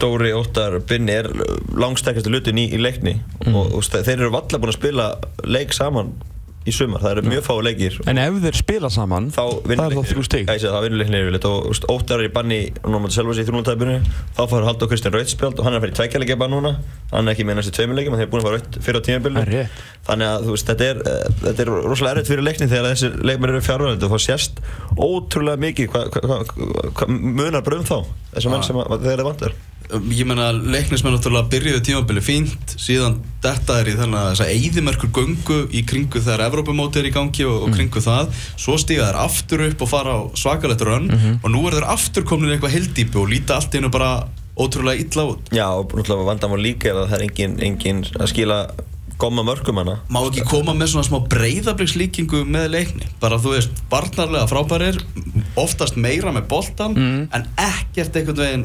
Dóri, 0.00 0.32
Óttar, 0.38 0.78
Binni 0.88 1.18
er 1.20 1.28
langstækjastu 1.76 2.32
lutin 2.32 2.58
í, 2.62 2.68
í 2.72 2.80
leikni. 2.80 3.18
Og, 3.50 3.60
og 3.78 3.84
sta- 3.86 4.00
þeir 4.06 4.22
eru 4.24 4.32
valla 4.38 4.60
búin 4.62 4.72
að 4.72 4.78
spila 4.80 5.10
leik 5.44 5.76
saman 5.76 6.14
í 6.68 6.74
sumar, 6.74 7.02
það 7.02 7.14
eru 7.16 7.32
mjög 7.32 7.44
fáið 7.46 7.62
leikir. 7.66 7.98
En 8.10 8.20
ef 8.22 8.38
þeir 8.44 8.58
spila 8.58 8.90
saman, 8.92 9.28
þá 9.34 9.40
það 9.42 9.68
vinnur 9.72 9.86
er 9.86 9.96
þá 9.98 10.12
þrjú 10.12 10.24
segi 10.28 10.64
það, 10.64 10.78
vinnur 10.84 11.02
leiknir 11.02 11.24
yfirleitt. 11.24 11.48
Og 11.48 11.92
Óttar 11.94 12.22
er 12.22 12.28
í 12.28 12.32
banni 12.34 12.60
núna 12.84 13.02
mátti 13.04 13.18
selva 13.18 13.36
sig 13.36 13.46
í 13.46 13.48
þrjúnultæðbunni 13.48 13.98
þá 14.36 14.42
fær 14.52 14.66
Halldór 14.68 14.92
Kristinn 14.92 15.14
Rautspjald 15.16 15.60
og 15.60 15.68
hann 15.68 15.76
er 15.76 15.80
að 15.80 15.86
fara 15.86 15.94
í 15.94 15.98
tveikjaleikja 15.98 16.38
bara 16.40 16.52
núna. 16.54 16.74
Hann 17.12 17.28
er 17.28 17.36
ekki 17.36 17.46
með 17.48 17.60
næstu 17.60 17.74
tveimilegjum 17.78 18.16
en 18.16 18.22
þeir 18.22 18.28
er 18.28 18.32
búin 18.32 18.44
að 18.44 18.48
fara 18.48 18.60
raut 18.60 18.80
fyrir 18.84 19.00
á 19.00 19.44
rétt. 19.48 19.86
þannig 20.08 20.28
að 20.32 20.50
veist, 20.52 20.68
þetta 20.68 20.88
er, 20.88 21.00
uh, 21.04 21.38
þetta 21.44 21.64
er 21.64 21.72
rosalega 21.74 22.14
erfitt 22.16 22.32
fyrir 22.32 22.46
leikni 22.46 22.68
þegar 22.70 22.92
þessir 22.94 23.16
leikmenn 23.28 23.54
eru 23.54 23.64
fjárvæðandi 23.64 24.08
og 24.08 24.14
þá 24.14 24.24
sést 24.24 24.62
ótrúlega 24.96 25.64
mikið 25.64 25.90
hva, 25.94 26.04
hva, 26.16 26.38
hva, 26.92 27.08
munar 27.08 27.64
bara 27.64 27.80
um 27.80 27.88
þá 27.88 27.98
þessum 28.36 28.56
menn 28.56 28.68
sem 28.68 28.80
að, 28.84 29.00
þeir 29.04 29.16
eru 29.18 29.28
vantar 29.28 29.58
Um, 29.58 29.67
ég 29.88 30.26
meina 30.28 30.50
leiknismenn 30.52 31.14
náttúrulega 31.16 31.48
byrjuðu 31.52 31.80
tímabili 31.86 32.22
fínt 32.24 32.74
síðan 32.76 33.18
þetta 33.44 33.78
er 33.80 33.88
í 33.88 33.94
þannig 33.96 34.18
að 34.20 34.26
þess 34.30 34.42
að 34.44 34.50
eyðimerkur 34.56 35.12
göngu 35.16 35.60
í 35.72 35.84
kringu 35.88 36.20
þegar 36.20 36.44
Evrópumóti 36.48 37.00
er 37.00 37.08
í 37.08 37.14
gangi 37.14 37.46
og, 37.48 37.62
og 37.64 37.72
kringu 37.76 38.02
það. 38.04 38.34
Svo 38.60 38.76
stíga 38.80 39.08
þær 39.08 39.20
aftur 39.22 39.64
upp 39.68 39.86
og 39.86 39.90
fara 39.90 40.18
á 40.18 40.20
svakalegt 40.36 40.84
rönn 40.84 41.08
og 41.38 41.48
nú 41.54 41.64
er 41.68 41.78
þær 41.78 41.88
aftur 41.94 42.28
komin 42.28 42.52
í 42.52 42.56
eitthvað 42.56 42.76
heldýpu 42.76 43.22
og 43.22 43.32
líta 43.32 43.56
allt 43.56 43.78
einu 43.78 43.92
bara 43.94 44.12
ótrúlega 44.58 45.06
illa 45.06 45.26
út. 45.32 45.50
Já, 45.54 45.66
og 45.70 45.94
náttúrulega 45.94 46.30
vandamál 46.34 46.60
líka 46.60 46.92
er 46.92 47.00
að 47.00 47.10
það 47.12 47.18
er 47.18 47.26
engin, 47.30 47.58
engin 47.70 48.04
að 48.18 48.32
skila 48.34 48.60
gomma 49.18 49.42
mörgum 49.42 49.80
hana. 49.80 49.98
Má 50.14 50.20
ekki 50.20 50.44
koma 50.46 50.74
með 50.78 50.92
svona 50.92 51.06
smá 51.08 51.18
breyðablikkslíkingu 51.32 52.44
með 52.46 52.68
leikni? 52.74 53.08
Bara 53.22 53.40
þú 53.42 53.56
veist, 53.56 53.80
barnarlega 53.90 54.46
frábærir 54.50 55.00
oftast 55.60 55.98
meira 56.00 56.32
með 56.34 56.46
boltan 56.50 56.96
en 56.98 57.46
ekkert 57.62 58.18
einhvern 58.20 58.40
veginn 58.42 58.64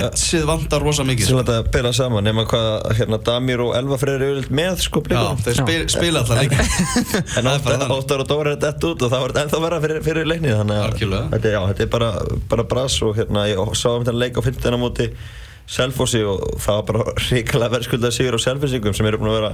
Etsið 0.00 0.46
vantar 0.48 0.84
rosa 0.84 1.04
mikið 1.06 1.30
Sérlega 1.30 1.44
þetta 1.44 1.58
að 1.60 1.70
pela 1.76 1.92
saman 1.96 2.26
nema 2.26 2.46
hvað 2.50 2.88
hérna 3.00 3.20
Damir 3.26 3.64
og 3.64 3.74
Elva 3.78 3.98
Freyr 4.00 4.24
eru 4.26 4.44
með 4.54 4.84
sko 4.86 5.02
Já, 5.02 5.08
blikunum 5.08 5.42
þeir 5.44 5.60
spil, 5.60 5.82
spila 5.92 6.22
alltaf 6.22 6.40
leikni 6.40 6.58
En 7.40 7.50
Óttar 7.96 8.24
og 8.24 8.30
Dóra 8.30 8.54
er 8.54 8.62
dett 8.62 8.88
út 8.88 9.04
og 9.04 9.12
það 9.12 9.24
var 9.24 9.34
þetta 9.34 9.44
ennþá 9.46 9.62
verra 9.66 9.82
fyrir, 9.84 10.02
fyrir 10.06 10.30
leiknið 10.30 10.58
þannig 10.62 10.80
að 10.80 10.88
þetta, 11.36 11.54
já, 11.54 11.60
þetta 11.72 11.86
er 11.86 11.92
bara, 11.98 12.10
bara 12.50 12.66
bras 12.74 12.98
og 13.06 13.14
hérna 13.20 13.46
ég 13.50 13.76
sá 13.78 13.88
um 13.92 14.04
þetta 14.04 14.16
leik 14.16 14.40
á 14.40 14.42
15. 14.46 14.80
móti 14.80 15.10
Selfossi 15.70 16.24
og 16.26 16.58
það 16.58 16.80
var 16.80 16.88
bara 16.88 17.14
ríkala 17.28 17.70
verðskuldað 17.70 18.16
sigur 18.16 18.38
á 18.38 18.40
Selfossingum 18.42 18.96
sem 18.96 19.06
eru 19.06 19.20
búin 19.20 19.30
að 19.30 19.38
vera 19.38 19.52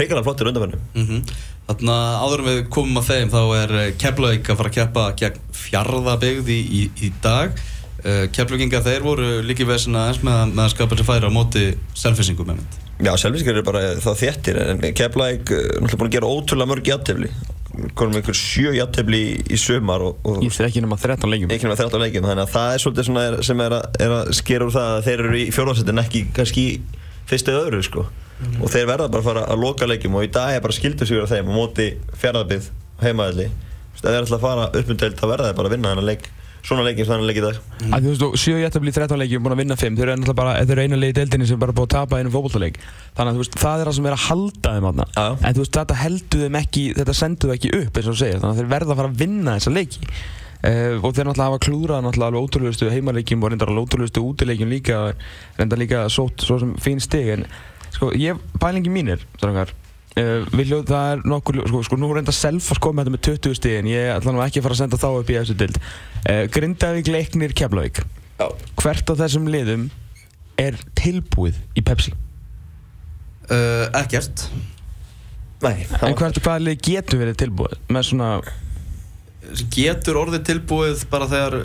ríkala 0.00 0.22
flottir 0.26 0.48
undanfennum 0.52 0.84
mm 0.94 1.24
Þannig 1.72 1.92
að 1.94 2.22
áður 2.26 2.40
en 2.42 2.46
við 2.48 2.56
komum 2.74 2.98
að 2.98 3.04
þeim 3.08 3.28
þá 3.32 3.40
er 3.56 3.72
Keflavík 4.02 4.48
að 4.50 4.56
fara 4.58 4.70
að 4.72 4.74
keppa 4.76 5.04
gegn 5.20 5.36
fjarðabyggð 5.56 6.48
í, 6.52 6.56
í, 6.58 6.80
í 7.06 7.10
dag. 7.22 7.54
Uh, 8.02 8.24
Keflavíkinga 8.34 8.80
þeir 8.82 9.04
voru 9.06 9.28
líki 9.46 9.64
veðsina 9.68 10.02
aðeins 10.08 10.24
með, 10.26 10.38
að- 10.42 10.54
með 10.58 10.64
að 10.66 10.72
skapa 10.74 10.98
sér 10.98 11.06
færi 11.06 11.30
á 11.30 11.32
móti 11.32 11.62
selfisingum 12.02 12.48
með 12.50 12.58
mynd 12.58 12.78
Já, 13.02 13.12
Selfossingir 13.18 13.54
eru 13.56 13.62
bara 13.66 13.80
þá 14.02 14.10
þéttir 14.18 14.58
en 14.62 14.82
Keflæk 14.98 15.52
náttúrulega 15.54 16.00
búin 16.02 16.10
að 16.10 16.16
gera 16.16 16.32
ótrúlega 16.34 16.70
mörg 16.72 16.90
játtöfli 16.90 17.30
konum 17.98 18.18
einhver 18.18 18.36
sjö 18.36 18.74
játtöfli 18.76 19.20
í, 19.22 19.36
í 19.54 19.58
sumar 19.58 20.02
og, 20.04 20.18
og 20.28 20.42
Í 20.44 20.50
þeir 20.52 20.68
ekki 20.68 20.82
nema 20.84 20.98
13 21.00 21.30
leikjum. 21.32 21.54
Ekki 21.56 21.70
með 21.70 21.80
13 21.86 22.02
leikjum 22.04 22.26
þannig 22.28 22.44
að 22.44 22.52
það 22.58 22.74
er 22.76 22.82
svolítið 22.84 23.08
svona 23.08 23.24
er, 23.30 23.38
sem 23.48 23.62
er 23.64 23.76
að, 23.78 23.86
er 24.06 24.16
að 24.18 24.32
skera 24.42 24.66
úr 24.68 24.74
það 24.74 24.90
að 24.98 25.06
þeir 25.08 25.22
eru 25.24 25.38
í 25.40 25.46
fjórðarsettin 25.56 26.02
ekki 26.04 26.24
kannski 26.36 26.66
í 26.66 26.74
fyrstu 27.32 27.54
öðru 27.62 27.80
sko 27.86 28.04
og 28.60 28.70
þeir 28.72 28.86
verða 28.90 29.08
bara 29.08 29.22
að 29.22 29.28
fara 29.30 29.46
að 29.48 29.62
loka 29.62 29.88
leikjum 29.88 30.18
og 30.18 30.26
í 30.26 30.30
dag 30.34 30.56
er 30.56 30.64
bara 30.64 30.76
skildur 30.76 31.08
sigur 31.08 31.26
af 31.26 31.32
þeim 31.32 31.50
á 31.50 31.52
móti 31.54 31.88
fjárðarbið 32.22 32.70
heimaðalli 33.02 33.48
ef 33.48 34.04
þeir 34.04 34.22
ætla 34.22 34.38
að 34.38 34.46
fara 34.46 34.70
upp 34.70 34.94
um 34.94 35.02
deild 35.02 35.18
þá 35.18 35.26
verða 35.30 35.50
þeir 35.50 35.58
bara 35.60 35.70
að 35.70 35.76
vinna 35.76 35.92
þennan 35.92 36.10
leik 36.10 36.30
svona 36.62 36.84
leikir 36.86 37.08
þannig 37.08 37.28
leik 37.28 37.38
í 37.40 37.42
dag. 37.42 37.56
Að 37.88 38.04
þú 38.04 38.10
veist, 38.12 38.24
og 38.26 38.36
7 38.38 38.60
jættabli 38.62 38.92
13 38.94 39.20
leikjum 39.22 39.44
búin 39.44 39.54
að 39.56 39.62
vinna 39.62 39.76
5 39.78 39.96
þeir 39.98 40.04
eru 40.06 40.20
náttúrulega 40.20 40.38
bara, 40.38 40.52
þeir 40.62 40.74
eru 40.76 40.84
eina 40.86 40.98
leik 41.00 41.12
í 41.12 41.16
deildinni 41.18 41.48
sem 41.48 41.56
er 41.56 41.62
bara 41.64 41.74
búin 41.74 41.88
að 41.88 41.94
tapa 41.96 42.20
einum 42.20 42.34
fótbollaleik 42.34 42.78
þannig 43.16 43.32
að 43.32 43.32
þú 43.32 43.42
veist, 43.42 43.58
það 43.62 43.82
er 43.82 43.90
það 43.90 43.96
sem 43.98 44.06
er 44.06 44.16
að 44.16 44.26
halda 44.28 44.74
þeim 44.76 44.86
aðna 44.92 45.06
en 45.32 45.56
þú 45.56 45.64
veist, 45.64 45.78
þetta 45.78 45.98
heldur 46.02 46.44
þeim 46.44 46.60
ekki 46.60 46.84
þetta 47.00 47.16
sendur 47.18 47.50
þeim 47.50 47.56
ekki 47.58 47.72
upp 47.80 47.98
eins 47.98 48.06
og 48.06 48.14
þú 48.14 48.20
segir. 48.22 48.38
Þannig 48.38 48.52
að 48.52 48.62
þeir 48.62 48.70
verða 48.76 48.94
að 48.94 49.02
fara 49.02 49.10
að 49.10 49.18
vinna 49.24 49.56
þessa 49.58 49.74
leiki. 49.74 50.12
Uh, 50.62 50.94
og 51.02 51.10
þeir 51.10 51.26
náttúrulega 51.26 51.48
hafa 51.48 51.62
klúrað 51.64 52.04
náttúrulega 52.04 52.28
alveg 52.30 52.44
ótrúlegustu 52.46 52.90
heimaleikjum 52.92 53.42
og 53.42 53.50
reyndar 53.50 53.72
alveg 53.72 53.88
ótrúlegustu 53.88 54.22
útileikjum 54.22 54.70
líka. 54.70 55.00
Reyndar 55.58 55.80
líka 55.82 56.04
sótt 56.06 56.46
svo 56.46 56.60
sko, 57.94 58.10
ég, 58.18 58.40
pælingi 58.62 58.92
mínir, 58.92 59.24
strákar 59.38 59.76
Uh, 60.12 60.42
við 60.52 60.68
hljóðum 60.68 60.88
það 60.90 61.10
er 61.10 61.20
nokkur, 61.24 61.56
sko, 61.70 61.78
sko 61.86 61.96
nú 61.96 62.10
reynda 62.12 62.32
Selfoss 62.36 62.80
komið 62.84 63.06
þetta 63.06 63.12
með 63.14 63.22
20 63.30 63.54
stíðin, 63.56 63.86
ég 63.88 64.10
ætla 64.12 64.34
nú 64.34 64.42
ekki 64.44 64.60
að 64.60 64.66
fara 64.66 64.76
að 64.76 64.80
senda 64.82 64.98
þá 65.00 65.06
upp 65.08 65.30
í 65.32 65.36
þessu 65.38 65.54
dild. 65.56 65.78
Uh, 66.26 66.42
Grindavík, 66.52 67.08
Leiknir, 67.08 67.54
Keflavík. 67.56 68.02
Já. 68.36 68.44
Hvert 68.82 69.12
af 69.14 69.22
þessum 69.22 69.48
liðum 69.48 69.86
er 70.60 70.76
tilbúið 71.00 71.56
í 71.80 71.84
Pepsi? 71.86 72.12
Uh, 73.48 73.88
ekkert 74.02 74.44
Nei, 75.62 75.86
En 76.02 76.16
hvert, 76.18 76.38
hvaða 76.42 76.60
lið 76.66 76.78
getur 76.82 77.20
verið 77.22 77.38
tilbúið? 77.44 77.74
Með 77.92 78.06
svona, 78.10 78.28
Getur 79.74 80.16
orðið 80.20 80.44
tilbúið 80.48 81.00
bara 81.10 81.26
þegar, 81.30 81.56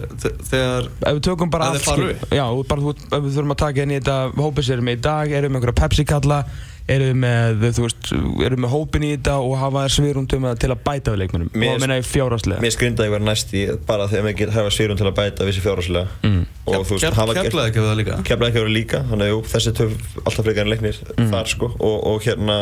þegar 0.49 0.87
ef 1.07 1.11
við 1.19 1.21
tökum 1.27 1.51
bara 1.53 1.67
allt, 1.71 1.85
já, 2.33 2.45
ef 2.47 2.71
við, 2.73 3.03
ef 3.13 3.21
við 3.27 3.35
þurfum 3.37 3.53
að 3.53 3.59
taka 3.61 3.83
inn 3.85 3.93
í 3.93 3.99
þetta 3.99 4.15
hópið 4.41 4.65
sem 4.67 4.73
erum 4.77 4.89
með 4.89 4.97
í 4.97 5.03
dag, 5.05 5.35
erum 5.37 5.45
við 5.47 5.53
með 5.53 5.61
einhverja 5.61 5.77
Pepsi 5.83 6.05
kalla, 6.09 6.39
erum 6.87 7.07
við 7.11 7.19
með, 7.21 7.61
þú 7.77 7.85
veist, 7.85 8.09
erum 8.17 8.57
við 8.57 8.63
með 8.65 8.73
hópin 8.73 9.05
í 9.05 9.11
þetta 9.13 9.35
og 9.45 9.53
hafa 9.61 9.83
þær 9.85 9.95
svirundum 9.97 10.47
til 10.63 10.71
að 10.73 10.81
bæta 10.89 11.13
við 11.13 11.21
leikmennum. 11.21 11.51
Mér- 11.53 11.75
Og 11.77 11.81
meina 11.85 11.99
ég 12.01 12.09
fjárhagslega. 12.09 12.63
Mér 12.65 12.75
skrindaði 12.75 13.13
verið 13.13 13.29
næst 13.29 13.53
í 13.53 13.63
bara 13.87 14.09
þegar 14.11 14.27
við 14.41 14.53
hafa 14.57 14.73
svírum 14.73 14.97
til 14.99 15.07
að 15.11 15.15
bæta 15.21 15.47
vissi 15.47 15.63
fjárháslega 15.63 16.07
Mm. 16.23 16.43
og 16.65 16.81
þú 16.87 16.97
veist, 16.97 17.13
hafa 17.21 17.33
gert 17.37 17.51
Keflaði 17.51 17.71
ekki 17.71 17.79
við 17.83 17.89
það 17.91 17.97
líka 18.01 18.19
Keflaði 18.31 18.51
ekki 18.51 18.63
verið 18.65 18.77
líka, 18.81 19.03
þannig 19.11 19.27
að 19.29 19.33
jú, 19.35 19.41
þessi 19.53 19.73
töf 19.77 19.91
alltaf 20.25 20.45
frekar 20.49 20.65
en 20.65 20.71
leiknir 20.73 21.01
þar 21.31 21.47
sko 21.53 21.69
og, 21.77 21.97
og 22.11 22.21
hérna 22.25 22.57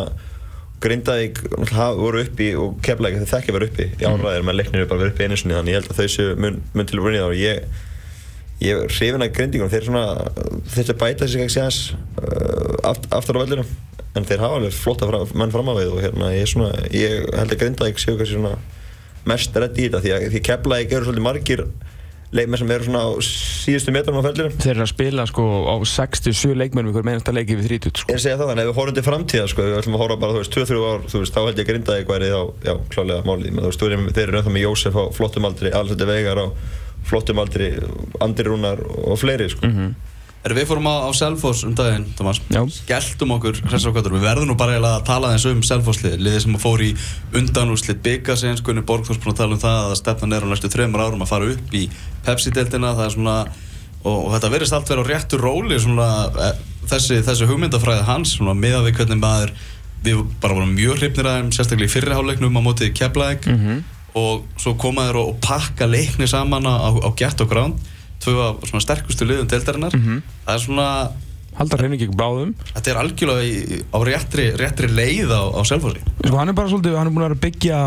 Grindavík 0.84 1.42
voru 1.98 2.22
uppi 2.26 2.52
og 2.60 2.78
Keflavík 2.86 3.22
þeir 3.22 3.32
þekkja 3.32 3.56
verið 3.56 3.72
uppi 3.72 3.90
í 3.96 4.08
áraðir 4.08 4.46
menn 4.46 4.58
leiknir 4.60 4.84
eru 4.84 4.90
bara 4.92 5.06
verið 5.06 5.16
uppi 5.16 5.28
einu 5.28 5.38
sinni 5.40 5.56
þannig 5.58 5.74
ég 5.74 5.80
held 5.80 5.92
að 5.92 6.00
þau 6.02 6.14
séu 6.16 6.36
mun, 6.40 6.62
mun 6.76 6.90
til 6.90 7.00
að 7.00 7.08
vinna 7.08 7.24
þá 7.24 7.28
og 7.30 7.38
ég 7.40 7.84
ég 8.64 8.86
hrifin 8.88 9.26
af 9.26 9.34
Grindíkum 9.36 9.72
þeir 9.72 9.90
þeir 10.72 10.92
að 10.94 11.00
bæta 11.02 11.28
sig 11.28 11.44
ekki 11.44 11.56
séðans 11.58 11.80
uh, 12.22 12.92
aft, 12.92 13.08
aftur 13.12 13.40
á 13.40 13.44
vellinum. 13.44 13.74
En 14.16 14.24
þeir 14.24 14.46
hafa 14.46 14.60
alveg 14.62 14.76
flotta 14.76 15.10
fra, 15.10 15.26
menn 15.36 15.52
fram 15.52 15.68
á 15.68 15.76
við 15.76 15.92
og 15.92 16.00
hérna 16.06 16.30
ég, 16.32 16.48
svona, 16.48 16.70
ég 16.96 17.26
held 17.36 17.52
að 17.52 17.60
Grindavík 17.64 18.00
séu 18.00 18.16
kannski 18.16 18.38
svona 18.38 18.54
mest 19.28 19.58
redd 19.60 19.76
í 19.76 19.90
þetta 19.90 20.04
því 20.06 20.14
að 20.16 20.28
því 20.32 20.42
Keflavík 20.48 20.96
eru 20.96 21.10
svolítið 21.10 21.26
margir 21.26 21.66
leikmenn 22.34 22.60
sem 22.62 22.72
eru 22.76 22.88
svona 22.88 23.02
á 23.06 23.10
síðustu 23.26 23.94
metrum 23.94 24.18
á 24.18 24.24
fellinum 24.26 24.56
Þeir 24.58 24.72
eru 24.74 24.86
að 24.86 24.92
spila 24.92 25.26
sko 25.30 25.46
á 25.70 25.76
67 25.86 26.56
leikmennum 26.58 26.92
ykkur 26.94 27.06
meinast 27.08 27.30
að 27.30 27.38
leiki 27.40 27.58
við 27.60 27.70
30 27.70 28.02
sko. 28.02 28.14
Ég 28.16 28.24
segja 28.24 28.40
það, 28.40 28.50
þannig 28.52 28.66
ef 28.66 28.72
við 28.72 28.80
horfum 28.80 28.98
til 28.98 29.06
framtíða 29.06 29.52
sko, 29.52 29.68
við 29.68 29.78
ætlum 29.82 29.98
að 29.98 30.04
horfa 30.04 30.18
bara, 30.24 30.36
þú 30.36 30.42
veist, 30.42 30.58
2-3 30.58 30.82
ár, 30.90 31.06
þú 31.12 31.22
veist, 31.22 31.36
þá 31.36 31.42
held 31.44 31.62
ég 31.62 31.66
að 31.66 31.70
Grindavík 31.70 32.12
væri 32.12 32.32
þá, 32.34 32.42
já, 32.66 32.74
klálega 32.96 33.28
málið, 33.30 33.54
menn 33.54 33.66
þú 33.66 33.72
veist, 33.72 33.86
erum, 33.90 34.10
þeir 34.16 34.26
eru 34.26 34.42
ennþá 34.42 34.56
með 34.56 34.66
Jósef 34.66 35.00
á 35.00 35.04
flottum 35.16 35.48
aldri, 35.50 35.72
Alessandi 35.76 36.10
Veigar 36.10 36.42
á 36.42 36.48
flottum 37.06 37.42
aldri, 37.44 37.70
Andri 38.26 38.48
Rúnar 38.50 38.82
og 38.82 39.20
fleiri, 39.22 39.50
sko. 39.54 39.72
Erum 40.46 40.58
við 40.60 40.68
fórum 40.70 40.86
á, 40.86 40.96
á 41.06 41.12
Selfoss 41.18 41.64
um 41.66 41.74
daginn, 41.74 42.04
Thomas. 42.18 42.38
Já. 42.54 42.62
Geltum 42.86 43.32
okkur, 43.34 43.58
Við 43.66 44.22
verðum 44.22 44.52
nú 44.52 44.56
bara 44.60 44.76
að 44.78 45.00
tala 45.08 45.32
eins 45.34 45.46
um 45.50 45.64
Selfoss-lið 45.66 46.20
Liðið 46.22 46.44
sem 46.44 46.58
fór 46.62 46.84
í 46.86 46.92
undanúslit 47.34 48.04
byggasins 48.06 48.62
Gunni 48.62 48.84
Borgþórs 48.86 49.18
búin 49.24 49.34
að 49.34 49.40
tala 49.42 49.58
um 49.58 49.64
það 49.64 49.90
að 49.90 49.96
stefnan 50.04 50.36
er 50.38 50.46
á 50.46 50.48
næstu 50.52 50.70
þreymur 50.70 51.02
árum 51.02 51.26
að 51.26 51.32
fara 51.32 51.50
upp 51.56 51.74
í 51.74 51.88
Pepsi-deltina 52.28 52.94
Það 52.94 53.08
er 53.08 53.16
svona 53.16 53.36
og, 54.06 54.28
þetta 54.36 54.52
verðist 54.54 54.78
allt 54.78 54.92
vera 54.94 55.02
á 55.02 55.10
réttu 55.10 55.40
róli 55.42 55.80
svona, 55.82 56.10
e, 56.30 56.52
þessi, 56.94 57.18
þessi 57.26 57.50
hugmyndafræði 57.50 58.06
hans 58.06 58.36
svona 58.38 58.54
miða 58.54 58.84
við 58.86 59.00
hvernig 59.00 59.22
maður 59.24 59.56
við 60.06 60.22
bara 60.44 60.54
vorum 60.60 60.76
mjög 60.78 61.00
hrifnir 61.02 61.26
að 61.26 61.40
þeim 61.40 61.52
sérstaklega 61.58 61.90
í 61.90 61.94
fyrriháleiknum 61.96 62.62
á 62.62 62.62
mótið 62.62 62.94
Keflæk 63.02 63.48
Mhm. 63.50 63.82
og 64.16 64.46
svo 64.62 64.76
koma 64.78 65.08
þeir 65.10 65.18
og, 65.24 65.30
og 65.34 65.40
pakka 65.42 65.88
leikni 65.90 66.28
saman 66.30 66.64
á, 66.70 66.86
á 66.94 67.10
Gert 67.18 67.42
og 67.42 67.50
Ground 67.50 67.82
tvö 68.26 68.36
af 68.50 68.66
svona 68.72 68.84
sterkustu 68.84 69.30
liðum 69.30 69.48
deildarinnar. 69.52 69.96
Mhm. 69.96 70.26
það 70.48 70.58
er 70.58 70.66
svona 70.66 70.90
Haldar 71.56 71.80
hreinu 71.80 71.96
ekki 71.96 72.12
báðum 72.20 72.52
þetta 72.74 72.92
er 72.92 72.98
algjörlega 73.00 73.44
í, 73.48 73.78
á 73.96 73.98
réttri, 74.04 74.48
réttri 74.60 74.90
leið 74.92 75.32
á, 75.32 75.44
á 75.56 75.62
Selfossi. 75.64 76.02
Sko 76.26 76.36
hann 76.36 76.52
er 76.52 76.58
bara 76.58 76.72
svolítið, 76.72 76.98
hann 77.00 77.08
er 77.08 77.16
búin 77.16 77.28
að 77.30 77.36
að 77.38 77.44
byggja 77.46 77.78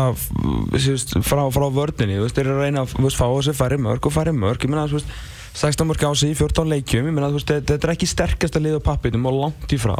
sést, 0.81 1.13
frá, 1.21 1.43
frá 1.53 1.67
vördninni, 1.69 2.17
þú 2.17 2.25
veist, 2.25 2.39
þeir 2.39 2.47
eru 2.47 2.55
að 2.57 2.65
reyna 2.65 2.85
að 2.85 2.95
veist, 3.05 3.19
fá 3.19 3.27
sig 3.45 3.57
færri 3.59 3.77
mörg 3.85 4.09
og 4.09 4.15
færri 4.15 4.33
mörg, 4.33 4.65
ég 4.65 4.73
meina, 4.73 4.87
þú 4.89 4.97
veist, 4.97 5.13
16 5.59 5.89
mörg 5.89 6.01
á 6.01 6.11
sig 6.17 6.33
í 6.33 6.39
14 6.39 6.73
leikjum, 6.73 7.11
ég 7.11 7.13
meina, 7.13 7.29
þú 7.29 7.37
veist, 7.37 7.53
þetta 7.69 7.77
er 7.77 7.93
ekki 7.93 8.09
sterkasta 8.09 8.63
lið 8.63 8.79
á 8.81 8.87
pappitum 8.89 9.29
og 9.29 9.37
langt 9.37 9.77
í 9.77 9.81
frá, 9.81 9.93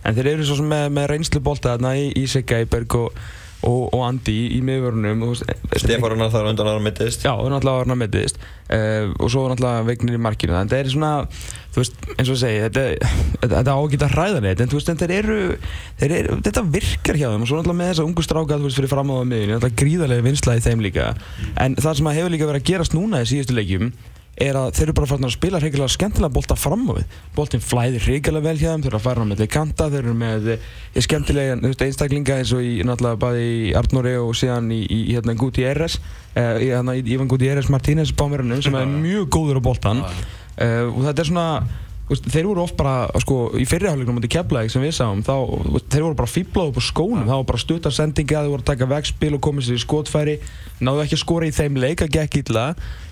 en 0.00 0.16
þeir 0.16 0.32
eru 0.32 0.48
svo 0.48 0.56
sem 0.62 0.72
með, 0.72 0.88
með 0.96 1.10
reynslu 1.12 1.44
bolta 1.44 1.74
þarna 1.74 1.92
í, 2.00 2.08
í 2.16 2.24
Sigga, 2.24 2.62
í 2.64 2.70
Berg 2.72 2.96
og, 3.02 3.20
og, 3.66 3.90
og 3.92 4.02
Andi 4.06 4.32
í, 4.32 4.44
í 4.56 4.60
miðvörunum, 4.64 5.24
veist, 5.28 5.44
Stefán 5.82 6.22
þar 6.32 6.48
á 6.48 6.50
undan 6.50 6.70
ára 6.70 6.82
mittist. 6.82 7.24
Já, 7.26 7.34
það 7.34 7.46
er 7.46 7.54
náttúrulega 7.54 7.82
orðin 7.82 7.94
að 7.94 8.00
mittist 8.02 8.40
uh, 8.40 9.10
og 9.18 9.32
svo 9.32 9.44
er 9.44 9.52
náttúrulega 9.54 9.86
veiknir 9.88 10.16
í 10.16 10.22
markinu. 10.24 10.54
Þannig 10.56 10.70
að 10.70 10.76
þetta 10.76 10.88
er 10.88 10.92
svona, 10.94 11.12
þú 11.74 11.82
veist, 11.82 11.98
eins 12.16 12.28
og 12.30 12.36
ég 12.36 12.42
segi 12.42 12.62
þetta, 12.66 12.84
þetta, 13.40 13.52
þetta 13.56 13.74
á 13.76 13.80
ekki 13.80 14.00
að 14.00 14.14
hræða 14.14 14.44
neitt 14.44 14.62
en 14.64 14.70
þú 14.72 14.80
veist, 14.80 14.92
en 14.92 15.02
þeir 15.02 15.16
eru, 15.18 15.40
þeir 16.00 16.16
eru 16.20 16.38
þetta 16.48 16.64
virkar 16.76 17.20
hjá 17.20 17.26
þeim. 17.28 17.44
Og 17.44 17.50
svo 17.50 17.60
náttúrulega 17.60 17.80
með 17.82 17.92
þessa 17.92 18.06
ungu 18.06 18.26
stráka 18.26 18.60
þú 18.60 18.68
veist, 18.68 18.80
fyrir 18.80 18.94
fram 18.94 19.12
á 19.12 19.14
það 19.18 19.28
miðjunni, 19.32 19.56
náttúrulega 19.56 19.82
gríðarlega 19.84 20.26
vinsla 20.28 20.56
í 20.56 20.64
þeim 20.64 20.86
líka. 20.86 21.10
En 21.60 21.76
það 21.80 22.00
sem 22.00 22.10
að 22.10 22.18
hefur 22.20 22.34
líka 22.36 22.50
verið 22.50 22.64
að 22.64 22.72
gerast 22.72 22.96
núna 22.96 23.22
í 23.24 23.30
síðustu 23.30 23.56
leikjum 23.58 23.92
er 24.40 24.56
að 24.56 24.70
þeir 24.76 24.86
eru 24.86 24.94
bara 24.96 25.08
farin 25.10 25.26
að 25.28 25.34
spila 25.34 25.60
hreikalega 25.60 25.92
skemmtilega 25.94 26.32
bolta 26.32 26.56
fram 26.56 26.86
á 26.88 26.92
við. 26.96 27.16
Boltin 27.36 27.64
flæðir 27.64 28.06
hreikalega 28.06 28.46
vel 28.46 28.60
hjá 28.60 28.70
þeim 28.70 28.84
þeir 28.84 28.90
eru 28.92 29.00
að 29.00 29.04
fara 29.08 29.26
á 29.26 29.30
milli 29.30 29.48
kanta 29.50 29.88
þeir 29.92 30.00
eru 30.04 30.14
með 30.22 30.48
eh, 30.54 30.70
skemmtilega 31.04 31.58
einstaklinga 31.86 32.38
eins 32.40 32.54
og 32.56 32.64
í 32.64 32.78
náttúrulega 32.86 33.20
bæði 33.20 33.44
í 33.50 33.74
Arnóri 33.80 34.14
og 34.22 34.32
síðan 34.38 34.70
í, 34.72 34.80
í, 34.86 35.00
hérna 35.10 35.36
Gutierrez 35.40 35.98
uh, 36.00 36.56
í, 36.56 36.70
hérna, 36.70 36.96
í 36.96 37.04
Ivan 37.04 37.28
Gutierrez 37.30 37.68
Martínez 37.72 38.14
bámverðunum 38.16 38.64
sem 38.64 38.80
er 38.80 38.88
mjög 38.94 39.28
góður 39.36 39.60
á 39.60 39.62
boltan. 39.68 40.02
Uh, 40.56 40.88
og 40.88 41.04
þetta 41.10 41.24
er 41.24 41.30
svona 41.32 41.48
þeir 42.10 42.48
voru 42.48 42.64
oft 42.64 42.74
bara 42.78 43.20
sko, 43.22 43.52
í 43.54 43.66
fyrirháleiknum 43.68 44.16
mútið 44.18 44.32
keflaðið 44.34 44.72
sem 44.74 44.82
við 44.82 44.96
sáum 44.96 45.20
þá, 45.22 45.34
þeir 45.92 46.06
voru 46.08 46.18
bara 46.18 46.30
fýblaði 46.30 46.72
upp 46.72 46.80
á 46.80 46.84
skónum 46.88 47.28
það 47.28 47.36
var 47.36 47.46
bara 47.52 47.62
stuttar 47.62 47.94
sendinga, 47.94 48.42
þeir 48.42 48.50
voru 48.50 48.64
að 48.64 48.70
taka 48.72 48.88
vegspil 48.90 49.30
og 49.36 49.42
komið 49.46 49.68
sér 49.68 49.78
í 49.78 49.84
skotfæri 49.84 50.34
náðu 50.82 51.04
ekki 51.04 51.18
að 51.18 51.22
skora 51.22 51.46
í 51.50 51.54
þeim 51.54 51.78
leik 51.84 52.02
að 52.02 52.16
gekk 52.16 52.40
illa 52.42 52.64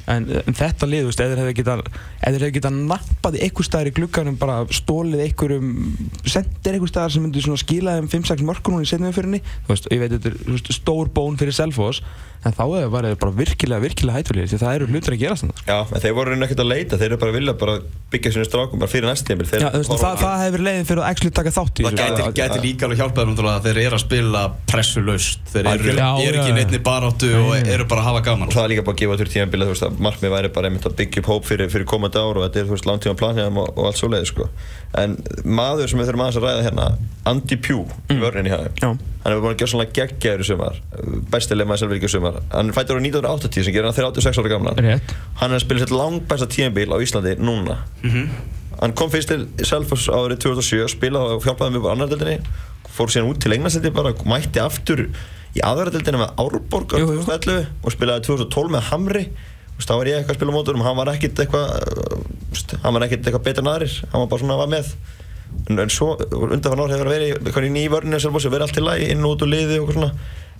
en, 0.08 0.28
en 0.42 0.56
þetta 0.56 0.88
lið, 0.88 1.10
eða 1.12 1.36
þeir 1.38 2.44
hefði 2.44 2.54
getað 2.58 2.78
nappað 2.78 3.38
einhver 3.42 3.68
staðar 3.68 3.90
í 3.90 3.94
glugganum 3.98 4.38
bara 4.40 4.60
stólið 4.72 5.24
einhverjum 5.26 5.74
sendir 6.24 6.78
einhver 6.78 6.92
staðar 6.92 7.14
sem 7.14 7.28
svona 7.38 7.60
skila 7.60 7.98
þeim 7.98 8.10
5-6 8.16 8.46
mörkunum 8.48 8.84
í 8.84 9.42
veist, 9.68 9.90
ég 9.92 10.02
veit 10.02 10.14
þetta 10.16 10.32
er 10.32 10.40
veist, 10.48 10.72
stór 10.78 11.12
bón 11.14 11.38
fyrir 11.40 11.56
Selfoss 11.56 12.02
en 12.46 12.54
þá 12.54 12.64
hefur 12.64 12.92
verið 12.92 13.16
bara 13.18 13.34
virkilega, 13.34 13.82
virkilega 13.82 14.20
hættulegir 14.20 14.50
því 14.52 14.58
það 14.62 14.76
eru 14.76 14.88
hlutir 14.92 15.14
að 15.16 15.22
gerast 15.24 15.44
þannig 15.44 15.62
Já, 15.66 15.78
en 15.82 16.02
þeir 16.04 16.14
voru 16.18 16.34
reyna 16.34 16.46
ekkert 16.46 16.62
að 16.62 16.70
leita, 16.70 16.98
þeir 17.00 17.08
eru 17.08 17.18
bara 17.22 17.32
að 17.32 17.38
vilja 17.38 17.54
bara 17.58 17.74
byggja 18.12 18.32
svona 18.32 18.48
strákum 18.48 18.80
bara 18.80 18.90
fyrir 18.90 19.08
næst 19.08 19.26
tímil. 19.28 19.44
Já, 19.50 19.68
þú 19.68 19.80
veist, 19.82 19.94
það, 20.00 20.14
það 20.22 20.42
hefur 20.44 20.62
leiðin 20.64 20.86
fyrir 20.88 21.02
að 21.02 21.08
actually 21.10 21.34
taka 21.36 21.52
þátt 21.52 21.80
í 21.82 21.84
það 21.84 21.98
þessu. 21.98 22.22
gæti, 22.22 22.36
gæti 22.38 22.60
líka 22.62 22.86
alveg 22.86 23.00
hjálpað 23.02 23.20
þeim 23.20 23.32
náttúrulega 23.32 23.58
að 23.58 23.66
þeir 23.66 23.80
eru 23.82 23.98
að 23.98 24.04
spila 24.04 24.42
pressulaust 24.70 25.52
þeir 25.52 25.68
eru, 25.74 25.96
Já, 25.98 26.08
eru 26.24 26.40
ekki 26.40 26.54
neittni 26.56 26.80
baráttu 26.88 27.32
og 27.42 27.52
eru 27.58 27.88
bara 27.90 28.04
að 28.04 28.08
hafa 28.08 28.22
gaman. 28.30 28.48
Og 28.48 28.56
það 28.56 28.64
er 28.64 28.72
líka 28.72 28.86
bara 28.86 28.96
að 28.96 29.02
gefa 29.02 29.18
þurr 29.20 29.32
tímabili, 29.34 29.68
þú 29.68 29.74
veist, 29.74 29.86
að 29.88 29.97
markmið 30.02 30.32
væri 30.32 30.50
bara 30.54 30.68
einmitt 30.68 30.86
að 30.88 30.96
byggja 30.98 31.22
upp 31.22 31.30
hóp 31.32 31.46
fyrir, 31.48 31.70
fyrir 31.72 31.86
komandi 31.88 32.20
ár 32.20 32.38
og 32.38 32.44
þetta 32.46 32.60
er, 32.60 32.66
þú 32.68 32.74
veist, 32.74 32.88
langtíma 32.88 33.18
planið 33.18 33.60
og, 33.62 33.70
og 33.74 33.88
allt 33.88 34.00
svo 34.00 34.10
leið, 34.12 34.26
sko. 34.30 34.48
En 34.98 35.16
maður 35.44 35.90
sem 35.92 36.00
við 36.00 36.10
þurfum 36.10 36.24
aðeins 36.24 36.40
að 36.40 36.46
ræða 36.46 36.66
hérna, 36.66 36.88
Andy 37.28 37.58
Pugh, 37.64 37.94
mm. 38.08 38.20
vörðin 38.24 38.50
í 38.50 38.52
hafði, 38.54 38.72
hann 38.84 39.32
hefur 39.32 39.44
búin 39.44 39.54
að 39.54 39.62
gera 39.62 39.72
svona 39.74 39.88
geggjaður 39.98 40.44
í 40.44 40.48
sumar, 40.48 40.82
bestileg 41.32 41.68
maður 41.68 41.82
selvir 41.84 42.00
ekki 42.00 42.10
í 42.10 42.14
sumar. 42.14 42.38
Hann 42.54 42.74
fættur 42.76 42.98
á 42.98 43.02
1980 43.04 43.66
sem 43.66 43.76
gerir 43.76 43.90
hann 43.90 43.98
36 43.98 44.42
ára 44.42 44.52
gamlan. 44.54 44.80
Rétt. 44.84 45.16
Hann 45.42 45.52
er 45.52 45.58
að 45.58 45.66
spila 45.66 45.84
sitt 45.84 45.94
langbæsta 45.94 46.48
tímabil 46.54 46.94
á 46.94 46.96
Íslandi 47.04 47.34
núna. 47.42 47.82
Hann 48.78 48.94
kom 48.94 49.10
fyrst 49.10 49.32
til 49.32 49.66
Selfoss 49.66 50.06
árið 50.06 50.38
2007, 50.44 50.86
spilaði 50.94 51.34
og 51.34 51.46
hjálpaði 51.46 51.74
mig 51.74 51.88
á 51.90 51.92
annardeldinni, 51.96 52.38
fór 52.94 53.10
síðan 53.10 53.32
út 53.32 53.40
til 53.42 53.56
Englandsleiti 53.56 53.90
bara, 53.94 54.14
mætti 54.30 54.62
aftur 54.62 55.08
í 55.56 55.62
aðverðardeldinni 55.64 56.20
með 56.20 56.42
Árborg 56.44 56.94
á 56.94 56.96
Jú, 57.00 57.08
jú. 57.16 57.22
2011 57.26 57.70
og 57.82 57.94
spilaði 57.94 58.26
2012 58.28 58.74
með 58.74 58.90
Hamri. 58.92 59.24
Þá 59.78 59.92
var 59.94 60.10
ég 60.10 60.18
eitthvað 60.18 60.34
að 60.34 60.40
spila 60.40 60.52
á 60.52 60.56
mótunum, 60.58 60.82
hann 60.84 60.98
var 60.98 61.10
ekkert 61.12 61.38
eitthvað, 61.44 61.70
uh, 62.02 62.74
hann 62.82 62.96
var 62.96 63.06
ekkert 63.06 63.28
eitthvað 63.28 63.44
betur 63.46 63.64
en 63.64 63.70
aðrir, 63.72 63.94
hann 64.10 64.24
var 64.24 64.30
bara 64.32 64.42
svona 64.42 64.56
að 64.56 64.62
var 64.64 64.72
með. 64.74 64.90
En, 65.68 65.78
en 65.80 65.92
svo 65.92 66.10
undanfann 66.18 66.82
ár 66.82 66.92
hefur 66.92 67.12
verið 67.12 67.68
í 67.68 67.72
nýjvörninu 67.76 68.20
Selfossi, 68.20 68.50
verið 68.52 68.66
allt 68.66 68.76
til 68.76 68.84
lagi, 68.84 69.08
inn 69.14 69.24
og 69.24 69.36
út 69.36 69.46
og 69.46 69.52
liði 69.52 69.78
og 69.80 69.94
svona. 69.94 70.10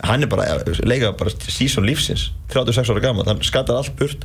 Hann 0.06 0.24
er 0.24 0.30
bara, 0.30 0.46
leikað 0.86 1.18
bara 1.18 1.34
sísón 1.50 1.88
lífsins, 1.88 2.30
36 2.54 2.94
ára 2.94 3.04
gammal, 3.04 3.26
hann 3.28 3.42
skattar 3.44 3.82
allt 3.82 3.98
burt 3.98 4.24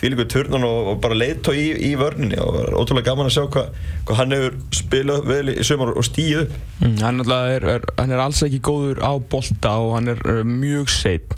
því 0.00 0.14
líka 0.14 0.26
turnan 0.32 0.64
og, 0.64 0.90
og 0.94 1.00
bara 1.04 1.16
leiðtói 1.18 1.56
í, 1.60 1.68
í 1.90 1.92
vörninni 2.00 2.38
og 2.40 2.56
ótrúlega 2.80 3.10
gaman 3.10 3.28
að 3.28 3.34
sjá 3.36 3.42
hvað 3.52 3.74
hva 4.08 4.16
hann 4.16 4.34
hefur 4.34 4.56
spilað 4.78 5.26
vel 5.28 5.52
í 5.52 5.66
sumar 5.66 5.92
og 5.92 6.06
stíð 6.06 6.44
upp. 6.46 6.54
Mm, 6.80 6.96
hann, 7.04 7.22
er, 7.36 7.66
er, 7.74 7.86
hann 7.98 8.14
er 8.14 8.24
alls 8.24 8.40
ekki 8.46 8.62
góður 8.64 9.02
á 9.04 9.12
bolta 9.20 9.76
og 9.82 9.96
hann 9.98 10.14
er, 10.14 10.22
er 10.24 10.48
mjög 10.48 10.92
seitt 10.94 11.36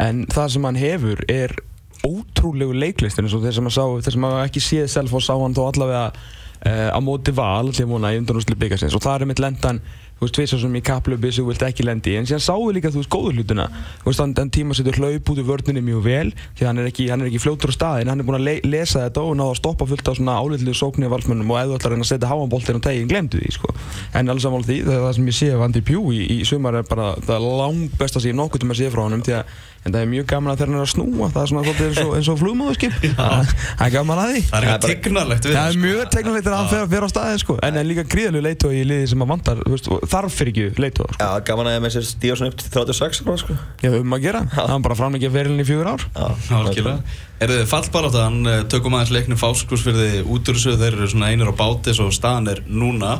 en 0.00 0.24
það 0.30 0.52
sem 0.54 0.68
hann 0.68 0.78
hefur 0.78 1.24
er 1.30 1.56
ótrúlegu 2.04 2.76
leiklistin 2.76 3.26
eins 3.26 3.36
og 3.36 3.44
þeir 3.44 3.58
sem 3.58 3.70
að 3.70 3.76
sá, 3.76 3.84
þeir 4.06 4.16
sem 4.16 4.28
að 4.28 4.40
ekki 4.44 4.64
séð 4.64 4.88
Selfoss 4.92 5.30
sá 5.30 5.34
hann 5.34 5.56
þó 5.56 5.66
allavega 5.68 6.06
uh, 6.12 6.88
á 6.94 6.98
móti 7.04 7.34
val 7.34 7.72
til 7.74 7.88
múna 7.90 8.14
í 8.14 8.20
undanúsli 8.20 8.58
byggasins 8.58 8.96
og 8.96 9.04
það 9.04 9.24
er 9.24 9.30
mitt 9.32 9.42
lendan 9.42 9.82
þú 10.14 10.28
veist, 10.28 10.34
tvisar 10.36 10.60
sem 10.62 10.76
í 10.78 10.82
kaplöpi 10.84 11.30
sem 11.32 11.44
þú 11.44 11.50
vilt 11.50 11.64
ekki 11.66 11.84
lendi 11.86 12.12
í, 12.12 12.18
en 12.18 12.28
síðan 12.28 12.42
sáu 12.44 12.68
líka, 12.72 12.92
þú 12.92 13.00
veist, 13.00 13.10
góðu 13.12 13.32
hlutina. 13.34 13.66
Þú 14.02 14.08
veist, 14.08 14.22
hann, 14.22 14.34
hann 14.38 14.52
tíma 14.54 14.76
setur 14.78 14.98
hlaup 15.00 15.32
út 15.32 15.40
í 15.40 15.44
vörninni 15.48 15.82
mjög 15.84 16.04
vel, 16.04 16.30
því 16.54 16.64
að 16.64 16.70
hann 16.70 16.82
er 16.82 16.90
ekki, 16.90 17.08
hann 17.10 17.24
er 17.24 17.30
ekki 17.30 17.42
fljótur 17.42 17.72
á 17.72 17.76
staðin, 17.76 18.12
hann 18.12 18.22
er 18.22 18.28
búinn 18.28 18.38
að 18.38 18.46
le 18.46 18.54
lesa 18.62 19.04
þetta 19.04 19.24
og 19.24 19.34
náða 19.40 19.56
að 19.56 19.60
stoppa 19.60 19.88
fullt 19.90 20.10
af 20.12 20.18
svona 20.20 20.38
álitlu 20.38 20.76
sóknir 20.78 21.12
valsmönnum. 21.12 21.50
Og 21.50 21.60
ef 21.60 21.68
þú 21.72 21.78
ætlar 21.80 21.96
að 21.96 22.04
að 22.04 22.10
setja 22.12 22.30
háanboltin 22.30 22.78
og 22.78 22.86
tegin, 22.86 23.10
glemdu 23.10 23.42
því, 23.42 23.52
sko. 23.58 23.74
En 24.14 24.30
alls 24.32 24.46
saman 24.46 24.66
því, 24.66 24.80
það, 24.86 25.02
það 25.04 25.14
sem 25.18 25.30
ég 25.32 25.38
sé 25.40 25.52
af 25.52 25.66
Andy 25.66 25.84
Pugh 25.90 26.14
í, 26.14 26.24
í 26.38 26.40
sumar 26.48 26.78
er 26.78 26.88
bara 26.88 27.12
það 27.26 27.48
langt 27.60 27.98
besta 27.98 28.22
sem 28.22 28.32
ég 28.32 28.38
nokkuð 28.38 28.64
til 28.64 28.70
að 28.70 28.80
sé 28.80 28.92
frá 28.94 29.04
honum 29.08 29.24
því 29.26 29.38
að 29.40 29.56
en 29.84 29.92
það 29.92 30.00
er 30.00 30.08
mjög 30.08 30.26
gaman 30.32 30.52
að 30.54 30.62
hann 30.64 30.74
er 30.78 30.82
að 30.84 30.90
snúa 30.94 31.26
það 31.34 31.40
er 31.44 31.50
svona 31.50 31.64
svolítið 31.66 31.88
eins 31.90 31.98
og, 32.04 32.12
eins 32.16 32.28
og 32.32 32.38
flugmóðuskip 32.40 32.94
það 33.18 33.50
það 33.52 33.84
er 33.84 33.92
gaman 33.94 34.20
að 34.22 34.30
því. 34.32 34.42
Það 34.48 34.56
er 34.58 34.66
eitthvað 34.70 34.86
tignarlegt 34.94 35.48
við 35.48 35.54
Það 35.58 35.66
er 35.68 35.74
sko. 35.74 35.82
mjög 35.84 36.08
tegnilegt 36.14 36.48
að 36.48 36.56
hann 36.58 36.70
fer, 36.72 36.86
fer 36.94 37.04
á 37.04 37.08
staðin 37.12 37.42
sko. 37.44 37.56
en 37.68 37.78
en 37.82 37.88
líka 37.90 38.04
gríðalegu 38.14 38.44
leitói 38.48 38.72
í 38.80 38.84
liði 38.88 39.10
sem 39.12 39.24
að 39.26 39.30
vantar 39.34 39.60
þú 39.60 39.74
veist, 39.74 39.90
þarf 40.14 40.38
fyrir 40.40 40.54
ekki 40.54 40.84
leitóar 40.86 41.18
Já, 41.20 41.28
gaman 41.50 41.68
að 41.70 41.76
ég 41.76 41.84
með 41.84 41.94
sér 41.98 42.08
stíða 42.08 42.38
svona 42.40 42.54
upp 42.54 42.58
til 42.64 42.72
36 42.78 43.22
ára, 43.28 43.36
sko. 43.44 43.58
Já, 43.84 43.88
við 43.90 43.98
höfum 43.98 44.16
að 44.16 44.24
gera, 44.24 44.42
hann 44.56 44.84
bara 44.88 44.98
fram 44.98 45.18
ekki 45.18 45.28
að 45.28 45.36
ferilin 45.38 45.60
í 45.62 45.68
fjögur 45.68 45.90
ár. 45.92 46.04
Já, 46.14 46.26
Algjörlega. 46.58 47.14
Er 47.44 47.52
þið 47.52 47.64
fallbaráta, 47.74 48.24
hann 48.24 48.50
eh, 48.50 48.60
tökum 48.72 48.94
aðeins 48.96 49.12
leiknum 49.14 49.40
fáskursfyrði 49.40 50.22
út 50.24 50.48
úr 50.48 50.58
þessu, 50.58 50.74
þeir 50.80 50.96
eru 50.96 51.08
svona 51.12 51.30
einir 51.34 51.50
á 51.50 51.54
báti 51.58 51.94
svo 51.96 52.08
staðan 52.14 52.48
er 52.54 52.62
núna. 52.70 53.16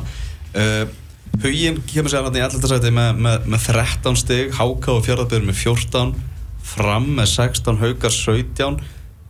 Uh, 0.55 0.85
Huginn 1.43 1.81
kemur 1.89 2.09
sér 2.13 2.23
hann 2.25 2.37
í 2.39 2.43
alltaf 2.45 2.69
sæti 2.71 2.91
með, 2.95 3.17
með, 3.25 3.49
með 3.51 3.65
13 3.67 4.17
stig, 4.21 4.53
Háka 4.55 4.93
og 4.95 5.03
Fjörðarbyrður 5.05 5.49
með 5.49 5.59
14, 5.61 6.13
Fram 6.65 7.07
með 7.19 7.31
16, 7.35 7.79
Haukar 7.83 8.13
17. 8.15 8.79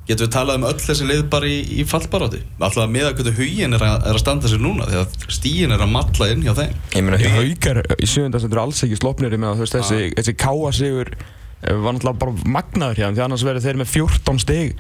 Getum 0.06 0.28
við 0.28 0.34
talað 0.36 0.60
um 0.60 0.66
öll 0.70 0.78
þessi 0.78 1.06
lið 1.10 1.22
bara 1.34 1.48
í, 1.50 1.56
í 1.82 1.84
fallbaráti? 1.90 2.40
Alltaf 2.62 2.90
með 2.94 3.08
að 3.08 3.16
hvernig 3.20 3.40
huginn 3.40 3.74
er, 3.74 3.86
að- 3.88 4.04
er 4.06 4.14
að 4.14 4.22
standa 4.22 4.52
sér 4.52 4.62
núna, 4.62 4.86
því 4.86 5.00
að 5.02 5.16
stíin 5.34 5.74
er 5.74 5.82
að 5.82 5.90
matla 5.96 6.28
inn 6.30 6.44
hjá 6.46 6.54
þeim. 6.60 6.76
Ég 6.94 7.08
meina, 7.08 7.18
haukar 7.34 7.80
í 7.98 8.10
sjöfundastendur 8.12 8.62
alls 8.62 8.84
ekki 8.86 9.00
slopnir 9.02 9.34
með 9.34 9.50
að 9.50 9.56
þú 9.58 9.66
veist, 9.66 9.78
þessi, 9.80 10.02
þessi 10.20 10.36
káa 10.46 10.70
sigur 10.78 11.10
eh, 11.16 11.74
var 11.74 11.98
náttúrulega 11.98 12.22
bara 12.22 12.52
magnaður 12.60 13.02
hjá 13.02 13.08
þeim 13.08 13.18
því 13.18 13.26
annars 13.26 13.46
verður 13.50 13.66
þeir 13.66 13.82
með 13.82 13.92
14 13.96 14.44
stig 14.46 14.76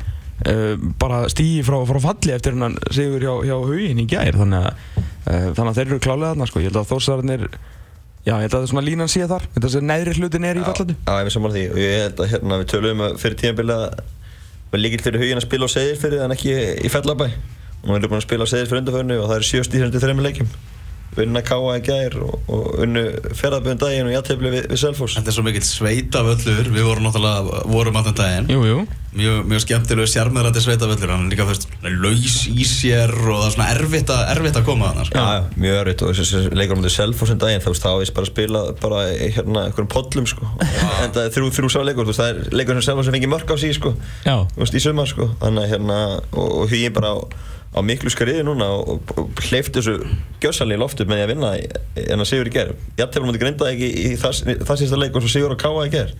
uh, 0.45 0.75
bara 1.01 1.23
stígi 1.33 1.63
frá, 1.65 1.79
frá 1.89 1.99
falli 2.05 2.35
eftir 2.37 2.53
hennan 2.53 2.77
sigur 2.93 3.25
hjá, 3.25 3.33
hjá 3.49 3.55
huginn 3.65 4.03
í 4.03 4.07
gær 4.13 4.37
þannig 4.43 4.69
að, 4.69 5.01
uh, 5.01 5.49
þannig 5.57 5.71
að 5.73 5.79
þeir 5.79 5.87
eru 5.89 5.99
klálega 6.05 6.33
þarna 6.35 6.49
sko. 6.51 6.61
ég 6.61 6.69
held 6.69 6.81
að 6.83 6.91
þósararnir 6.93 7.47
já, 8.25 8.33
ég 8.33 8.45
held 8.45 8.57
að 8.57 8.67
svona 8.71 8.85
línan 8.85 9.11
sé 9.11 9.25
þar 9.29 9.47
þetta 9.55 9.71
sem 9.75 9.87
neðri 9.89 10.15
hlutin 10.19 10.47
er 10.49 10.59
í 10.59 10.65
fallandi. 10.65 10.97
Já, 11.05 11.13
ég 11.21 11.29
er 11.29 11.35
saman 11.35 11.55
því. 11.55 11.65
Og 11.71 11.81
ég 11.81 11.97
held 12.03 12.21
að 12.23 12.31
hérna 12.33 12.61
við 12.61 12.71
töluðum 12.73 13.03
að 13.05 13.17
fyrir 13.21 13.39
tímabilið 13.41 13.83
að 13.85 13.99
var 14.71 14.81
líkilt 14.81 15.05
fyrir 15.05 15.23
hugin 15.23 15.41
að 15.41 15.45
spila 15.45 15.69
á 15.69 15.75
segir 15.75 15.99
fyrir 16.01 16.25
en 16.25 16.35
ekki 16.35 16.55
í 16.81 16.91
fellabæ. 16.91 17.27
Og 17.81 17.85
nú 17.85 17.95
erum 17.95 18.07
við 18.07 18.11
búin 18.11 18.21
að 18.21 18.27
spila 18.27 18.49
á 18.49 18.51
segir 18.51 18.71
fyrir 18.71 18.83
undarförnu 18.83 19.19
og 19.21 19.29
það 19.29 19.37
eru 19.39 19.49
sjö 19.51 19.67
stíðandi 19.67 20.01
þreymur 20.01 20.25
leikjum 20.25 20.49
unna 21.21 21.41
Káa 21.45 21.77
í 21.79 21.83
gær 21.85 22.17
og, 22.25 22.35
og 22.51 22.81
unnu 22.83 23.05
ferðarbjörn 23.37 23.79
daginn 23.79 24.09
og 24.09 24.15
jættefli 24.15 24.51
við, 24.51 24.67
við 24.71 24.81
Selfoss. 24.81 25.15
Þetta 25.19 25.31
er 25.31 25.37
svo 25.37 25.45
mikill 25.45 25.65
sveitavöllur, 25.67 26.69
við 26.75 26.87
vorum 26.89 27.07
náttúrulega, 27.07 27.63
vorum 27.71 27.99
allan 28.01 28.17
daginn. 28.19 28.51
jú, 28.51 28.65
jú. 28.67 28.85
Mjög, 29.15 29.45
mjög 29.47 29.61
skemmtilegu 29.63 30.09
sjarmerandi 30.11 30.59
sveitavöllur 30.59 31.13
hann 31.13 31.29
er 31.29 31.31
líka 31.31 31.45
fyrst 31.47 31.69
laus 31.85 32.33
í 32.51 32.65
sér 32.67 33.13
og 33.15 33.37
það 33.37 33.45
er 33.45 33.53
svona 33.53 33.67
erfitt 33.71 34.11
að, 34.11 34.23
erfitt 34.33 34.59
að 34.59 34.65
koma 34.67 34.89
þannig 34.89 35.07
sko. 35.07 35.21
Já, 35.21 35.37
já, 35.37 35.61
mjög 35.63 35.79
örfitt 35.85 36.03
og 36.03 36.11
þessi 36.19 36.41
leikur 36.51 36.75
á 36.75 36.79
mútið 36.81 36.95
Selfoss 36.97 37.31
en 37.31 37.39
daginn, 37.39 37.63
þá 37.63 37.69
veist, 37.71 37.85
þá 37.85 37.93
er 37.93 38.11
bara 38.17 38.27
að 38.27 38.33
spila 38.33 38.65
bara 38.83 39.05
í 39.15 39.31
hérna 39.37 39.63
einhverjum 39.69 39.91
pollum 39.95 40.27
sko. 40.27 40.51
En 40.59 41.15
það 41.15 41.21
er 41.23 41.33
þrjú, 41.37 41.53
þrjú 41.61 41.71
sá 41.71 41.79
leikur, 41.87 42.11
veist, 42.11 42.19
það 42.19 42.33
er 42.33 42.59
leikur 42.59 42.75
sem 42.75 42.87
Selfoss 42.89 43.07
sem 43.07 43.15
fengið 43.15 43.31
mörg 43.37 43.47
á 43.47 43.57
sig 43.63 43.79
sko. 43.79 43.95
Veist, 44.59 44.75
í 44.75 44.83
sumar 44.83 45.07
sko. 45.07 45.31
Þannig 45.39 45.63
að 45.63 45.75
hérna, 45.77 46.01
og, 46.35 46.65
og 46.65 46.75
á, 47.75 47.79
miklu 47.83 48.11
skriði 48.13 48.45
núna 48.47 48.69
og, 48.71 48.93
og, 48.95 49.11
og 49.19 49.43
hleyft 49.49 49.75
þessu 49.75 49.97
gjörsalni 50.43 50.77
í 50.77 50.79
loftu 50.79 51.07
með 51.07 51.19
því 51.19 51.25
að 51.25 51.33
vinna 51.33 51.51
en 52.05 52.23
að 52.23 52.29
Sigur 52.29 52.49
í 52.49 52.55
ger 52.55 52.71
Jafntefnum 52.99 53.31
mútið 53.31 53.43
grinda 53.43 53.69
ekki 53.73 53.91
í, 53.91 54.15
það, 54.21 54.55
það 54.63 54.81
sísta 54.81 55.01
leik 55.01 55.17
og 55.17 55.25
svo 55.25 55.33
Sigur 55.33 55.55
og 55.55 55.61
Káa 55.61 55.85
í 55.85 55.93
ger 55.93 56.15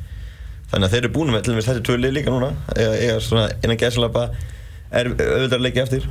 þannig 0.72 0.88
að 0.88 0.96
þeir 0.96 1.04
eru 1.04 1.14
búin 1.16 1.34
með 1.34 1.46
til 1.46 1.56
dæmis 1.56 1.70
þessi 1.70 1.86
tvö 1.88 1.98
lið 2.02 2.16
líka 2.18 2.34
núna 2.34 2.52
eiga 2.76 3.18
svona 3.24 3.48
innan 3.62 3.80
gæðsalapa 3.80 4.28
er 4.92 5.12
auðvitað 5.14 5.66
leiki 5.66 5.84
eftir 5.84 6.08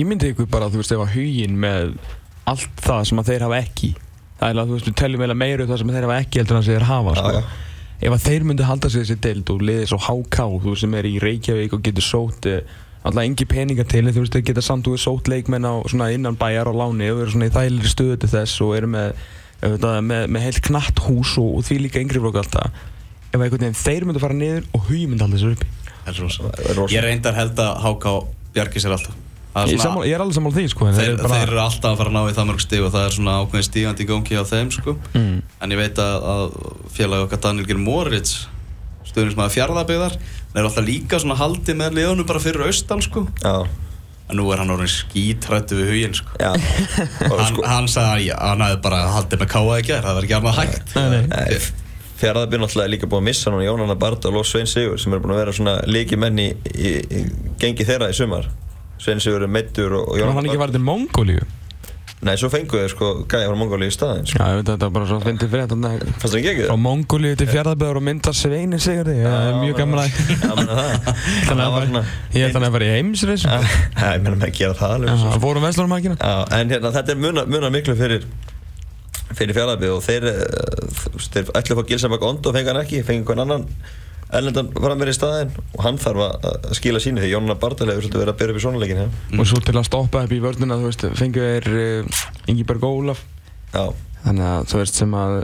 ímyndið 0.00 0.34
ykkur 0.34 0.50
bara 0.50 0.70
þú 0.72 0.80
veist 0.80 0.94
ef 0.94 1.02
að 1.04 1.14
huginn 1.16 1.58
með 1.60 1.96
allt 2.50 2.84
það 2.84 3.02
sem 3.10 3.20
að 3.20 3.32
þeir 3.32 3.44
hafa 3.46 3.60
ekki 3.60 3.90
það 4.40 4.52
er 4.52 4.60
að 4.60 4.70
þú 4.70 4.76
veist 4.76 4.88
við 4.88 4.96
teljum 5.00 5.24
eiginlega 5.24 5.40
meira 5.42 5.64
um 5.64 5.70
það 5.70 5.82
sem 5.82 5.92
þeir 5.94 6.06
hafa 6.06 6.20
ekki 6.24 6.40
heldur 6.40 6.56
en 6.56 6.62
að 6.62 6.70
þeir 6.70 6.86
hafa 6.88 7.16
sko. 7.18 7.32
Já, 7.34 7.40
já. 7.40 7.98
ef 8.00 8.14
að 8.16 8.26
þeir 8.26 8.46
myndu 8.48 8.68
halda 8.68 8.90
sig 8.90 9.04
þessi 9.04 9.18
deild 9.26 9.52
og 9.52 9.64
liðið 9.68 9.90
svo 9.90 9.98
HK 10.06 10.46
þú 10.64 10.76
sem 10.80 10.96
er 11.00 11.08
í 11.10 11.16
Reykjavík 11.24 11.76
og 11.76 11.82
getur 11.84 12.06
sótt 12.06 12.48
eh, 12.48 12.78
alltaf 13.04 13.22
engi 13.24 13.46
peninga 13.48 13.84
til 13.88 14.02
en 14.06 14.12
þú 14.14 14.24
veist 14.24 14.34
þeir 14.36 14.44
geta 14.50 14.62
samt 14.64 14.88
og 14.90 14.98
sótt 15.00 15.28
leikmenn 15.32 15.64
á 15.64 15.74
svona 15.88 16.10
innan 16.12 16.36
bæjar 16.40 16.68
á 16.68 16.74
láni 16.76 17.08
og 17.12 17.22
eru 17.24 17.30
svona 17.32 17.48
í 17.48 17.54
þægilegri 17.54 17.92
stöðu 17.94 18.18
til 18.20 18.28
þess 18.34 18.60
og 18.66 18.74
eru 18.76 18.90
með, 18.92 19.14
með, 19.62 19.86
með, 20.10 20.26
með 20.36 20.44
heilt 20.48 20.60
knatt 20.68 21.00
hús 21.06 21.32
og, 21.40 21.54
og 21.60 21.64
því 21.68 21.78
líka 21.86 22.02
yngri 22.02 22.20
flokk 22.20 22.40
alltaf 22.42 22.70
ef 23.30 23.38
einhvern 23.38 23.62
veginn 23.62 23.78
þeir 23.78 24.04
myndu 24.08 24.20
fara 24.20 24.34
niður 24.36 24.64
og 24.74 24.84
huginn 24.90 25.12
myndi 25.14 25.22
halda 25.24 25.38
sér 25.40 25.52
uppi. 25.56 25.66
Ég 26.90 27.04
reyndar 27.04 27.36
held 27.38 27.60
að 27.62 27.76
HK 27.84 28.14
bjargi 28.56 28.80
sér 28.82 28.94
alltaf. 28.96 29.18
Það 29.50 29.62
er 29.64 29.70
ég, 29.70 29.78
svona- 29.80 29.84
sammála- 29.86 30.06
ég 30.10 30.14
er 30.16 30.22
alveg 30.24 30.34
sammála 30.36 30.54
því 30.56 30.64
sko 30.70 30.86
en 30.86 30.94
þeir, 30.94 31.04
þeir 31.04 31.12
eru 31.14 31.22
bara, 31.22 31.38
þeir 31.40 31.48
eru 31.54 31.60
alltaf 31.64 31.90
að 31.90 31.98
fara 32.00 32.10
að 32.10 32.16
ná 32.16 32.22
í 32.30 32.34
það 32.36 32.48
mörg 32.50 32.60
stig 32.64 32.82
og 32.86 32.92
það 32.94 33.06
er 33.08 33.14
svona 33.16 33.32
ákveðin 33.42 33.66
stígandi 33.68 34.04
í 34.04 34.08
gangi 34.10 34.38
á 34.38 34.44
þeim 34.50 34.70
sko. 34.76 34.94
mm, 35.14 35.38
en 35.66 35.74
ég 35.74 35.80
veit 35.80 35.98
að, 36.04 36.28
að 36.34 36.44
félag 36.94 37.24
okkar 37.26 37.40
Daniel 37.46 37.66
Geir 37.70 37.80
Moritz 37.82 38.34
stuðnismæður 39.08 39.54
fjárðabegðar 39.56 40.16
er 40.54 40.66
alltaf 40.66 40.86
líka 40.86 41.20
svona 41.22 41.38
haldið 41.38 41.78
með 41.80 41.96
liðunum 41.98 42.28
bara 42.28 42.42
fyrir 42.42 42.66
austan 42.66 43.02
sko. 43.04 43.24
Já, 43.42 43.66
en 44.30 44.38
nú 44.38 44.46
er 44.54 44.62
hann 44.62 44.72
orðin 44.74 44.90
skítrættu 44.92 45.78
við 45.78 45.92
huginn 45.94 46.16
sko. 46.18 46.34
hann, 46.40 47.46
sko, 47.50 47.66
hann 47.66 47.90
sagði 47.90 48.32
að 48.34 48.48
hann 48.52 48.64
hefði 48.66 48.80
bara 48.86 49.04
haldið 49.16 49.44
með 49.44 49.52
káa 49.54 49.78
í 49.78 49.86
gær 49.88 50.02
það 50.06 50.18
var 50.18 50.28
ekki 50.28 50.38
annað 50.40 50.60
hægt. 50.60 51.70
Fjaraðabjörn 52.20 52.66
náttúrulega 52.66 52.84
er 52.84 52.92
líka 52.92 53.08
búin 53.08 53.22
að 53.22 53.28
missa 53.30 53.50
núna 53.52 53.64
Jónanna 53.64 53.94
Bardal 53.96 54.34
og 54.36 54.44
Svein 54.44 54.68
Sigur 54.68 55.00
sem 55.00 55.14
eru 55.16 55.24
búin 55.24 55.32
að 55.32 55.38
vera 55.40 55.54
svona 55.56 55.78
líki 55.88 56.18
menn 56.20 56.36
í, 56.42 56.50
í, 56.68 56.90
í 57.00 57.22
gengi 57.62 57.86
þeirra 57.88 58.10
í 58.12 58.16
sumar. 58.18 58.50
Svein 59.00 59.22
Sigur 59.24 59.46
er 59.46 59.48
meittur 59.48 59.96
og, 59.96 60.10
og 60.10 60.18
hann 60.18 60.26
Jónanna 60.26 60.36
hann 60.42 60.50
ekki 60.50 60.60
farið 60.60 60.76
til 60.76 60.84
Mongóliu 60.84 61.46
Nei, 62.20 62.34
svo 62.36 62.50
fengu 62.52 62.76
þeir 62.76 62.90
sko 62.92 63.06
gæði 63.32 63.46
frá 63.48 63.56
Mongóli 63.56 63.86
í 63.88 63.92
staðinn 63.94 64.26
sko. 64.28 64.36
já 64.36 64.48
ég 64.52 64.58
veit 64.58 64.66
að 64.68 64.74
þetta 64.74 64.88
er 64.90 64.92
bara 64.92 65.06
svo 65.08 65.18
fyndið 65.24 65.52
fyrir 65.54 65.62
þetta 65.70 65.92
Fannst 66.20 66.26
það 66.26 66.34
ekki 66.40 66.50
ekki? 66.50 66.64
Frá 66.66 66.74
það? 66.74 66.82
Mongóliu 66.84 67.38
til 67.40 67.46
fjárðaböður 67.48 68.00
og 68.00 68.04
mynda 68.10 68.34
Sveini 68.36 68.80
Sigurði 68.84 69.14
það 69.24 69.46
er 69.46 69.56
mjög 69.62 69.78
gaman 69.78 70.02
að 70.02 70.18
Já, 70.20 70.50
menna 70.58 70.74
það 70.80 70.90
Þannig 71.06 71.48
Það 71.48 71.62
að 71.64 71.72
var 71.76 71.86
svona 71.88 72.02
ég 72.36 72.44
held 72.44 72.50
að 72.50 72.58
hann 72.60 72.66
er 72.68 72.74
bara 72.76 72.84
í 72.84 72.92
heimsreis 72.98 73.46
Já, 73.46 73.56
ég 73.56 74.26
menna 74.26 74.36
með 74.36 74.46
að 74.50 74.54
gera 74.60 74.76
það 74.82 74.94
alveg 74.98 75.24
hann 75.24 75.44
fór 75.46 75.60
um 75.62 75.66
Vestlunarmarkina 75.70 76.18
Já, 76.20 76.34
en 76.60 76.74
hérna, 76.76 76.92
þetta 76.98 77.14
er 77.16 77.22
muna, 77.24 77.46
muna 77.56 77.72
miklu 77.72 77.96
fyrir 78.02 78.28
fyrir 79.30 79.54
fjárðabjörn 79.56 79.96
og 79.96 80.04
þeir, 80.04 80.28
eh, 80.28 81.50
ætla 81.56 81.72
að 81.72 81.80
fá 81.80 81.84
Gilsabak 81.88 82.24
Ond 82.26 82.50
og 82.50 82.56
fengi 82.56 82.72
hann 82.72 82.82
ekki, 82.82 83.02
fengi 83.06 83.24
hvern 83.28 83.44
annan 83.46 83.66
erlendan 84.38 84.70
fram 84.74 85.00
mér 85.00 85.10
í 85.12 85.16
staðinn 85.16 85.52
og 85.74 85.84
hann 85.84 86.00
þarf 86.00 86.24
að 86.26 86.48
að 86.50 86.74
skila 86.78 87.02
sínu 87.02 87.22
því 87.22 87.30
Jónanna 87.32 87.56
Bardal 87.60 87.88
hefur 87.90 88.06
svolítið 88.06 88.22
verið 88.22 88.34
að 88.34 88.40
byrja 88.40 88.54
upp 88.54 88.60
í 88.60 88.64
svona 88.64 88.82
leikin 88.82 89.00
hérna. 89.02 89.38
og 89.38 89.48
svo 89.50 89.62
til 89.66 89.76
að 89.76 89.88
stoppa 89.88 90.24
upp 90.26 90.34
í 90.34 90.42
vörnina 90.44 90.78
þú 90.80 90.90
veist 90.90 91.06
fengu 91.18 91.46
þeir 91.46 91.70
uh, 91.70 92.20
Ingiberg 92.50 92.86
Ólaf 92.86 93.24
Já, 93.70 93.84
þannig 94.26 94.46
að 94.50 94.68
þú 94.70 94.82
veist 94.82 95.00
sem 95.00 95.16
að 95.18 95.34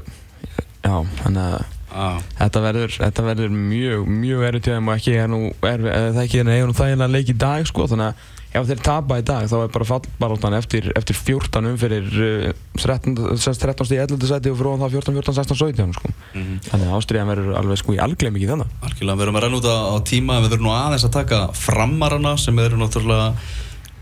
já 0.87 0.95
þannig 1.23 1.43
að 1.43 1.59
ah. 1.97 2.23
Þetta 2.37 2.63
verður, 2.67 2.95
þetta 3.01 3.27
verður 3.27 3.53
mjög, 3.57 4.07
mjög 4.23 4.47
erfitt 4.51 4.69
hjá 4.69 4.77
þeim 4.77 4.91
og 4.91 4.99
ekki 5.01 5.15
er 5.17 5.31
nú, 5.33 5.43
er, 5.67 5.85
það 5.89 6.23
ekki 6.27 6.43
er 6.43 6.67
nú 6.69 6.77
þægilega 6.77 7.13
leik 7.15 7.33
í 7.33 7.39
dag 7.41 7.69
sko, 7.71 7.87
þannig 7.91 8.11
að 8.13 8.35
ef 8.57 8.69
þeir 8.71 8.81
tapa 8.85 9.19
í 9.21 9.25
dag 9.27 9.49
þá 9.51 9.57
er 9.59 9.73
bara 9.75 9.89
fallbaráttan 9.89 10.57
eftir, 10.59 10.89
eftir 10.99 11.19
14 11.19 11.69
umfyrir 11.73 12.09
uh, 12.09 12.47
13, 12.79 13.17
13 13.37 13.89
stíð 13.89 14.03
11. 14.07 14.27
seti 14.31 14.53
og 14.53 14.59
frá 14.61 14.71
það 14.83 14.97
14, 14.99 15.19
14, 15.21 15.37
16, 15.41 15.61
17 15.61 15.95
sko. 15.99 16.13
Mhm. 16.33 16.57
Þannig 16.71 16.89
að 16.89 16.97
ástriðan 17.01 17.31
verður 17.33 17.61
alveg 17.61 17.83
sko 17.83 17.97
í 17.97 18.01
algleim 18.07 18.41
ekki 18.41 18.51
þannig. 18.53 18.75
Algjörlega, 18.89 19.21
við 19.21 19.27
erum 19.27 19.39
að 19.39 19.47
renna 19.47 19.61
út 19.61 19.71
á, 19.71 19.77
tíma 20.11 20.41
við 20.43 20.55
þurfum 20.55 20.69
nú 20.69 20.75
aðeins 20.77 21.07
að 21.09 21.17
taka 21.21 21.41
framarana 21.57 22.37
sem 22.41 22.65
eru 22.65 22.81
náttúrulega 22.81 23.31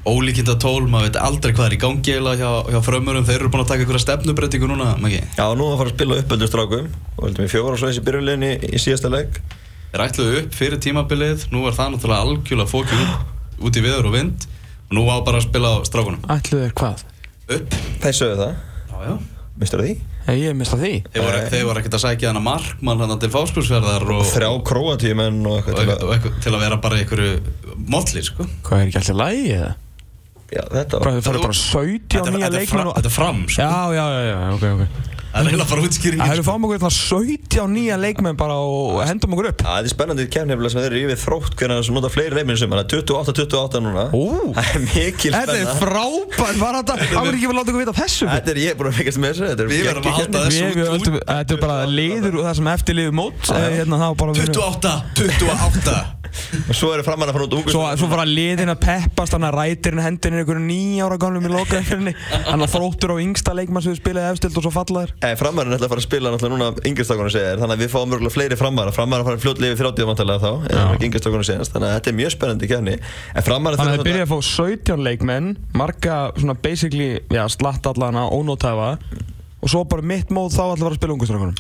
ólíkinda 0.05 0.59
tól, 0.61 0.85
maður 0.85 1.09
veit 1.09 1.19
aldrei 1.25 1.55
hvað 1.57 1.67
er 1.71 1.75
í 1.75 1.81
gangi 1.81 2.13
eiginlega 2.13 2.45
hjá, 2.45 2.73
hjá 2.75 2.81
frömmurum, 2.85 3.25
þeir 3.25 3.39
eru 3.39 3.51
búin 3.55 3.63
að 3.65 3.71
taka 3.71 3.85
einhverja 3.87 4.05
stefnubreitingu 4.05 4.69
núna, 4.69 4.91
Maggi. 5.01 5.23
Já, 5.33 5.47
nú 5.57 5.71
að 5.71 5.79
fara 5.81 5.89
að 5.89 5.95
spila 5.97 6.19
uppöldur 6.21 6.51
strákum 6.51 6.91
og 7.17 7.23
heldum 7.25 7.47
við 7.47 7.55
fjóra 7.55 7.73
og 7.73 7.81
svo 7.81 7.89
þessi 7.89 8.05
byrjuleginni 8.05 8.51
í, 8.53 8.73
í 8.77 8.83
síðasta 8.85 9.09
leik 9.15 9.41
Þeir 9.95 10.03
ætluðu 10.09 10.39
upp 10.41 10.57
fyrir 10.59 10.81
tímabilið, 10.83 11.45
nú 11.55 11.61
er 11.69 11.77
það 11.77 11.93
náttúrulega 11.93 12.25
algjörlega 12.27 12.67
fókið 12.67 13.03
út, 13.61 13.77
í 13.79 13.85
viður 13.85 14.09
og 14.11 14.17
vind 14.17 14.49
og 14.89 14.97
nú 14.99 15.05
á 15.11 15.17
bara 15.27 15.41
að 15.41 15.47
spila 15.49 15.75
á 15.75 15.87
strákunum. 15.87 16.25
Ætluðu 16.31 16.67
þeir 16.67 16.75
hvað? 16.81 17.05
Upp. 17.55 17.79
Þeir 18.05 18.19
sögðu 18.21 18.41
það, 18.41 18.59
Já, 18.91 18.99
já. 19.05 19.15
mistur 19.61 19.85
því 19.85 19.95
Hey, 20.25 20.39
ég 20.41 20.55
mista 20.57 20.79
því. 20.81 21.03
Þeir 21.13 21.21
voru, 21.21 21.41
þeir 21.53 21.65
voru 21.69 21.81
ekkert 21.83 21.97
að 21.99 22.01
sækja 22.07 22.31
hana 22.31 22.41
markmann 22.41 23.03
hann 23.05 23.19
til 23.21 23.29
fáskursverðar 23.29 24.07
og, 24.09 24.23
Þrjá 24.31 24.49
króatíumenn 24.71 25.43
og 25.45 25.59
og, 25.59 25.67
eitthvað 25.69 25.75
til 25.77 25.91
og, 25.91 26.05
að 26.09 26.13
eitthvað 26.15 26.39
til 26.47 26.53
að 26.55 26.63
vera 26.65 26.79
bara 26.81 27.01
einhverju 27.03 27.35
molli, 27.93 28.23
sko. 28.25 28.47
Hvað 28.65 28.79
er 28.79 28.87
ekki 28.89 29.01
alltaf 29.03 29.19
lægi 29.21 29.43
eða? 29.59 29.75
Já, 30.55 30.63
þetta 30.71 31.01
var 31.03 31.11
þið 31.11 31.27
farið 31.29 31.45
bara 31.45 31.59
17 31.59 32.09
Þetta 32.15 32.23
er- 32.25 32.37
nýja 32.39 32.49
er 32.49 32.57
leikmenn 32.57 32.89
og... 32.89 32.97
Þetta 32.97 33.11
er 33.11 33.17
fram, 33.19 33.43
sko. 33.53 33.69
Já, 33.69 33.99
já, 33.99 34.07
já, 34.15 34.23
já, 34.31 34.39
ok, 34.55 34.65
ok. 34.73 35.13
Að 35.35 35.51
reyna 35.51 35.65
að 35.65 35.71
fara 35.71 35.83
Það 35.85 35.89
útskýringin 35.91 36.31
hefur 36.31 36.47
fáum 36.49 36.67
okkur 36.69 36.83
svona 36.85 37.29
17 37.35 37.75
nýja 37.75 37.99
leikmenn 38.01 38.39
bara 38.39 38.57
og 38.63 39.01
hendum 39.09 39.35
okkur 39.35 39.51
upp. 39.51 39.65
Já, 39.65 39.71
þetta 39.75 39.91
er 39.91 39.95
spennandi 39.95 40.27
kemnefnilega 40.35 40.75
sem 40.75 40.83
þeir 40.85 40.91
eru 40.93 41.03
yfir 41.09 41.21
þrótt 41.25 41.59
hvernig 41.59 41.81
það 41.81 41.99
nota 41.99 42.13
fleiri 42.15 42.39
leikminn 42.39 42.61
sem 42.61 42.75
það 42.75 42.83
er 42.85 43.03
28-28 43.03 43.83
núna. 43.85 44.07
Ó. 44.15 44.25
Það 44.55 44.71
er 44.75 44.85
mikil 44.85 45.35
Þetta 45.35 45.55
er 45.55 45.65
spenna. 45.65 45.77
frábært, 45.83 46.59
var 46.63 46.79
þetta, 46.81 46.99
það 47.03 47.21
verður 47.21 47.39
ekki 47.39 47.51
að 47.51 47.59
láta 47.59 47.73
okkur 47.75 47.83
vita 47.83 47.97
þessu? 47.99 48.29
Þetta 48.31 48.55
er 48.55 48.61
ég 48.63 48.79
búin 48.79 48.91
að 48.91 48.99
fekast 49.01 49.21
með 49.23 49.33
þessu 49.35 49.49
Þetta 49.51 49.65
er 49.65 49.73
Við 49.73 49.87
verðum 49.89 50.11
að 50.11 50.19
halda 50.19 50.45
þessu 50.49 50.65
þetta 51.25 51.57
er 51.57 51.63
bara 51.63 51.79
liður 51.91 52.39
og 52.41 52.49
það 52.49 52.59
sem 52.61 52.71
eftir 52.75 52.99
liður 52.99 53.17
mót 53.21 53.55
eh, 53.55 53.71
hérna, 53.79 54.01
þá 54.03 54.09
bara 54.21 54.37
28, 54.39 54.95
28 55.23 55.97
Og 56.35 56.75
svo 56.75 56.91
eru 56.95 57.05
framann 57.07 57.31
að 57.31 57.37
fara 57.37 57.47
út 57.47 57.71
Svo, 57.71 57.83
svo 57.99 58.09
fara 58.11 58.25
liðin 58.27 58.73
að 58.73 58.81
peppast, 58.83 59.35
þannig 59.35 59.51
að 59.51 59.59
rætirinn 59.61 60.03
hendin 60.03 60.35
er 60.35 60.43
einhverju 60.43 60.65
nýjára 60.65 61.19
gamlum 61.23 61.47
í 61.47 61.53
lokaðinni 61.53 62.15
Hann 62.49 62.65
að 62.65 62.73
þróttur 62.75 63.15
á 63.15 63.17
yngsta 63.23 63.55
leikmann 63.57 63.85
sem 63.85 63.95
við 63.95 64.01
spilaði 64.01 64.35
efstild 64.35 64.59
og 64.59 64.67
svo 64.67 64.73
fallaðir 64.75 65.15
Nei, 65.25 65.33
framarinn 65.41 65.73
ætla 65.73 65.87
að 65.89 65.93
fara 65.95 66.03
að 66.03 66.07
spila 66.07 66.33
náttúrulega 66.35 66.53
núna 66.59 66.87
yngjastakunum 66.91 67.33
segir 67.33 67.61
Þannig 67.63 67.75
að 67.79 67.83
við 67.85 67.93
fáum 67.95 68.11
mörgulega 68.13 68.35
fleiri 68.35 68.59
framara 68.61 68.93
Framara 68.93 69.25
fara 69.25 69.41
fljótlega 69.41 69.73
yfir 69.77 69.89
30 69.89 70.09
vantarlega 70.11 70.43
þá 70.43 70.67
eða 70.69 70.99
Yngjastakunum 71.07 71.47
segast 71.49 71.73
Þannig 71.73 71.89
að 71.89 71.95
þetta 71.97 72.13
er 72.13 72.19
mjög 72.19 72.35
spennandi 72.35 72.69
kefni 72.69 72.97
En 72.99 73.47
Þannig 73.49 73.79
að 73.79 73.95
þið 73.95 74.05
byrjaði 74.05 74.27
að 74.27 74.35
fá 74.35 74.39
17 74.51 75.07
leikmenn, 75.09 75.49
marga 75.81 76.19
svona 76.37 76.57
basically, 76.61 77.09
já, 77.33 77.45
slatt 77.57 77.89
allana, 77.89 78.27
ónótæfa 78.29 78.91
og 79.65 79.73
svo 79.73 79.81
bara 79.89 80.05
mitt 80.05 80.29
mót 80.35 80.53
þá 80.53 80.67
allir 80.67 80.85
var 80.85 80.93
að 80.93 80.99
spila 81.01 81.15
ungustrákunum. 81.17 81.55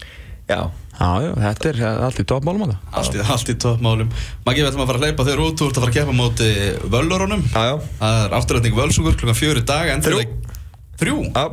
Já, 0.44 0.58
Já, 0.94 1.08
já, 1.24 1.30
þetta 1.40 1.68
er 1.72 1.78
eh, 1.80 2.02
allt 2.06 2.18
í 2.20 2.24
toppmálum 2.30 2.64
að 2.66 2.72
það. 2.74 2.82
Allt 3.00 3.14
í, 3.16 3.22
allt 3.34 3.48
í 3.50 3.54
toppmálum. 3.64 4.10
Maggi, 4.46 4.60
við 4.62 4.68
ætlum 4.68 4.84
að 4.84 4.90
fara 4.90 5.00
að 5.00 5.06
hleypa 5.08 5.26
þér 5.26 5.40
út 5.42 5.56
Þú 5.58 5.66
ert 5.70 5.78
að 5.80 5.86
fara 5.86 5.90
að 5.90 5.96
keppa 5.96 6.16
móti 6.18 6.50
völlurunum. 6.92 7.42
Já, 7.48 7.62
já. 7.70 7.74
Það 8.02 8.18
er 8.20 8.36
afturrætning 8.38 8.76
völsungur 8.78 9.16
klukkan 9.18 9.38
fjögur 9.40 9.62
í 9.62 9.64
dag 9.72 9.90
endilega- 9.96 10.52
Þrjú? 11.00 11.16
Já, 11.32 11.44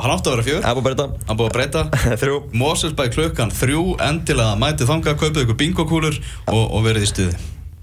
Hann 0.00 0.14
átti 0.14 0.30
að 0.30 0.36
vera 0.36 0.46
fjör 0.48 0.60
það 0.64 0.76
búið 0.76 0.82
að 0.82 0.88
breyta. 0.88 1.06
Hann 1.28 1.40
búið 1.40 1.50
að 1.50 1.56
breyta. 1.56 1.84
Þrjú. 2.22 2.36
Moselsbæ 2.62 3.04
klukkan 3.14 3.54
þrjú 3.54 3.84
endilega 4.06 4.58
mætið 4.60 4.92
þangað, 4.92 5.18
kaupið 5.24 5.42
ykkur 5.46 5.60
bingokúlur 5.64 6.20
og, 6.50 6.62
og 6.64 6.86
verið 6.86 7.06
í 7.06 7.10
stuði. 7.10 7.34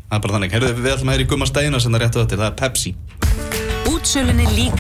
Það 0.07 0.17
er 0.17 0.23
bara 0.23 0.38
þannig, 0.38 0.53
Heyrðu, 0.55 0.73
við 0.79 0.93
ætlum 0.93 1.10
að 1.12 1.17
heyra 1.17 1.25
í 1.25 1.31
Gumma 1.33 1.47
Steina 1.49 1.83
sem 1.83 1.91
það 1.91 2.03
réttu 2.05 2.23
þetta, 2.23 2.39
það 2.39 2.47
er 2.47 2.60
Pepsi 2.62 2.91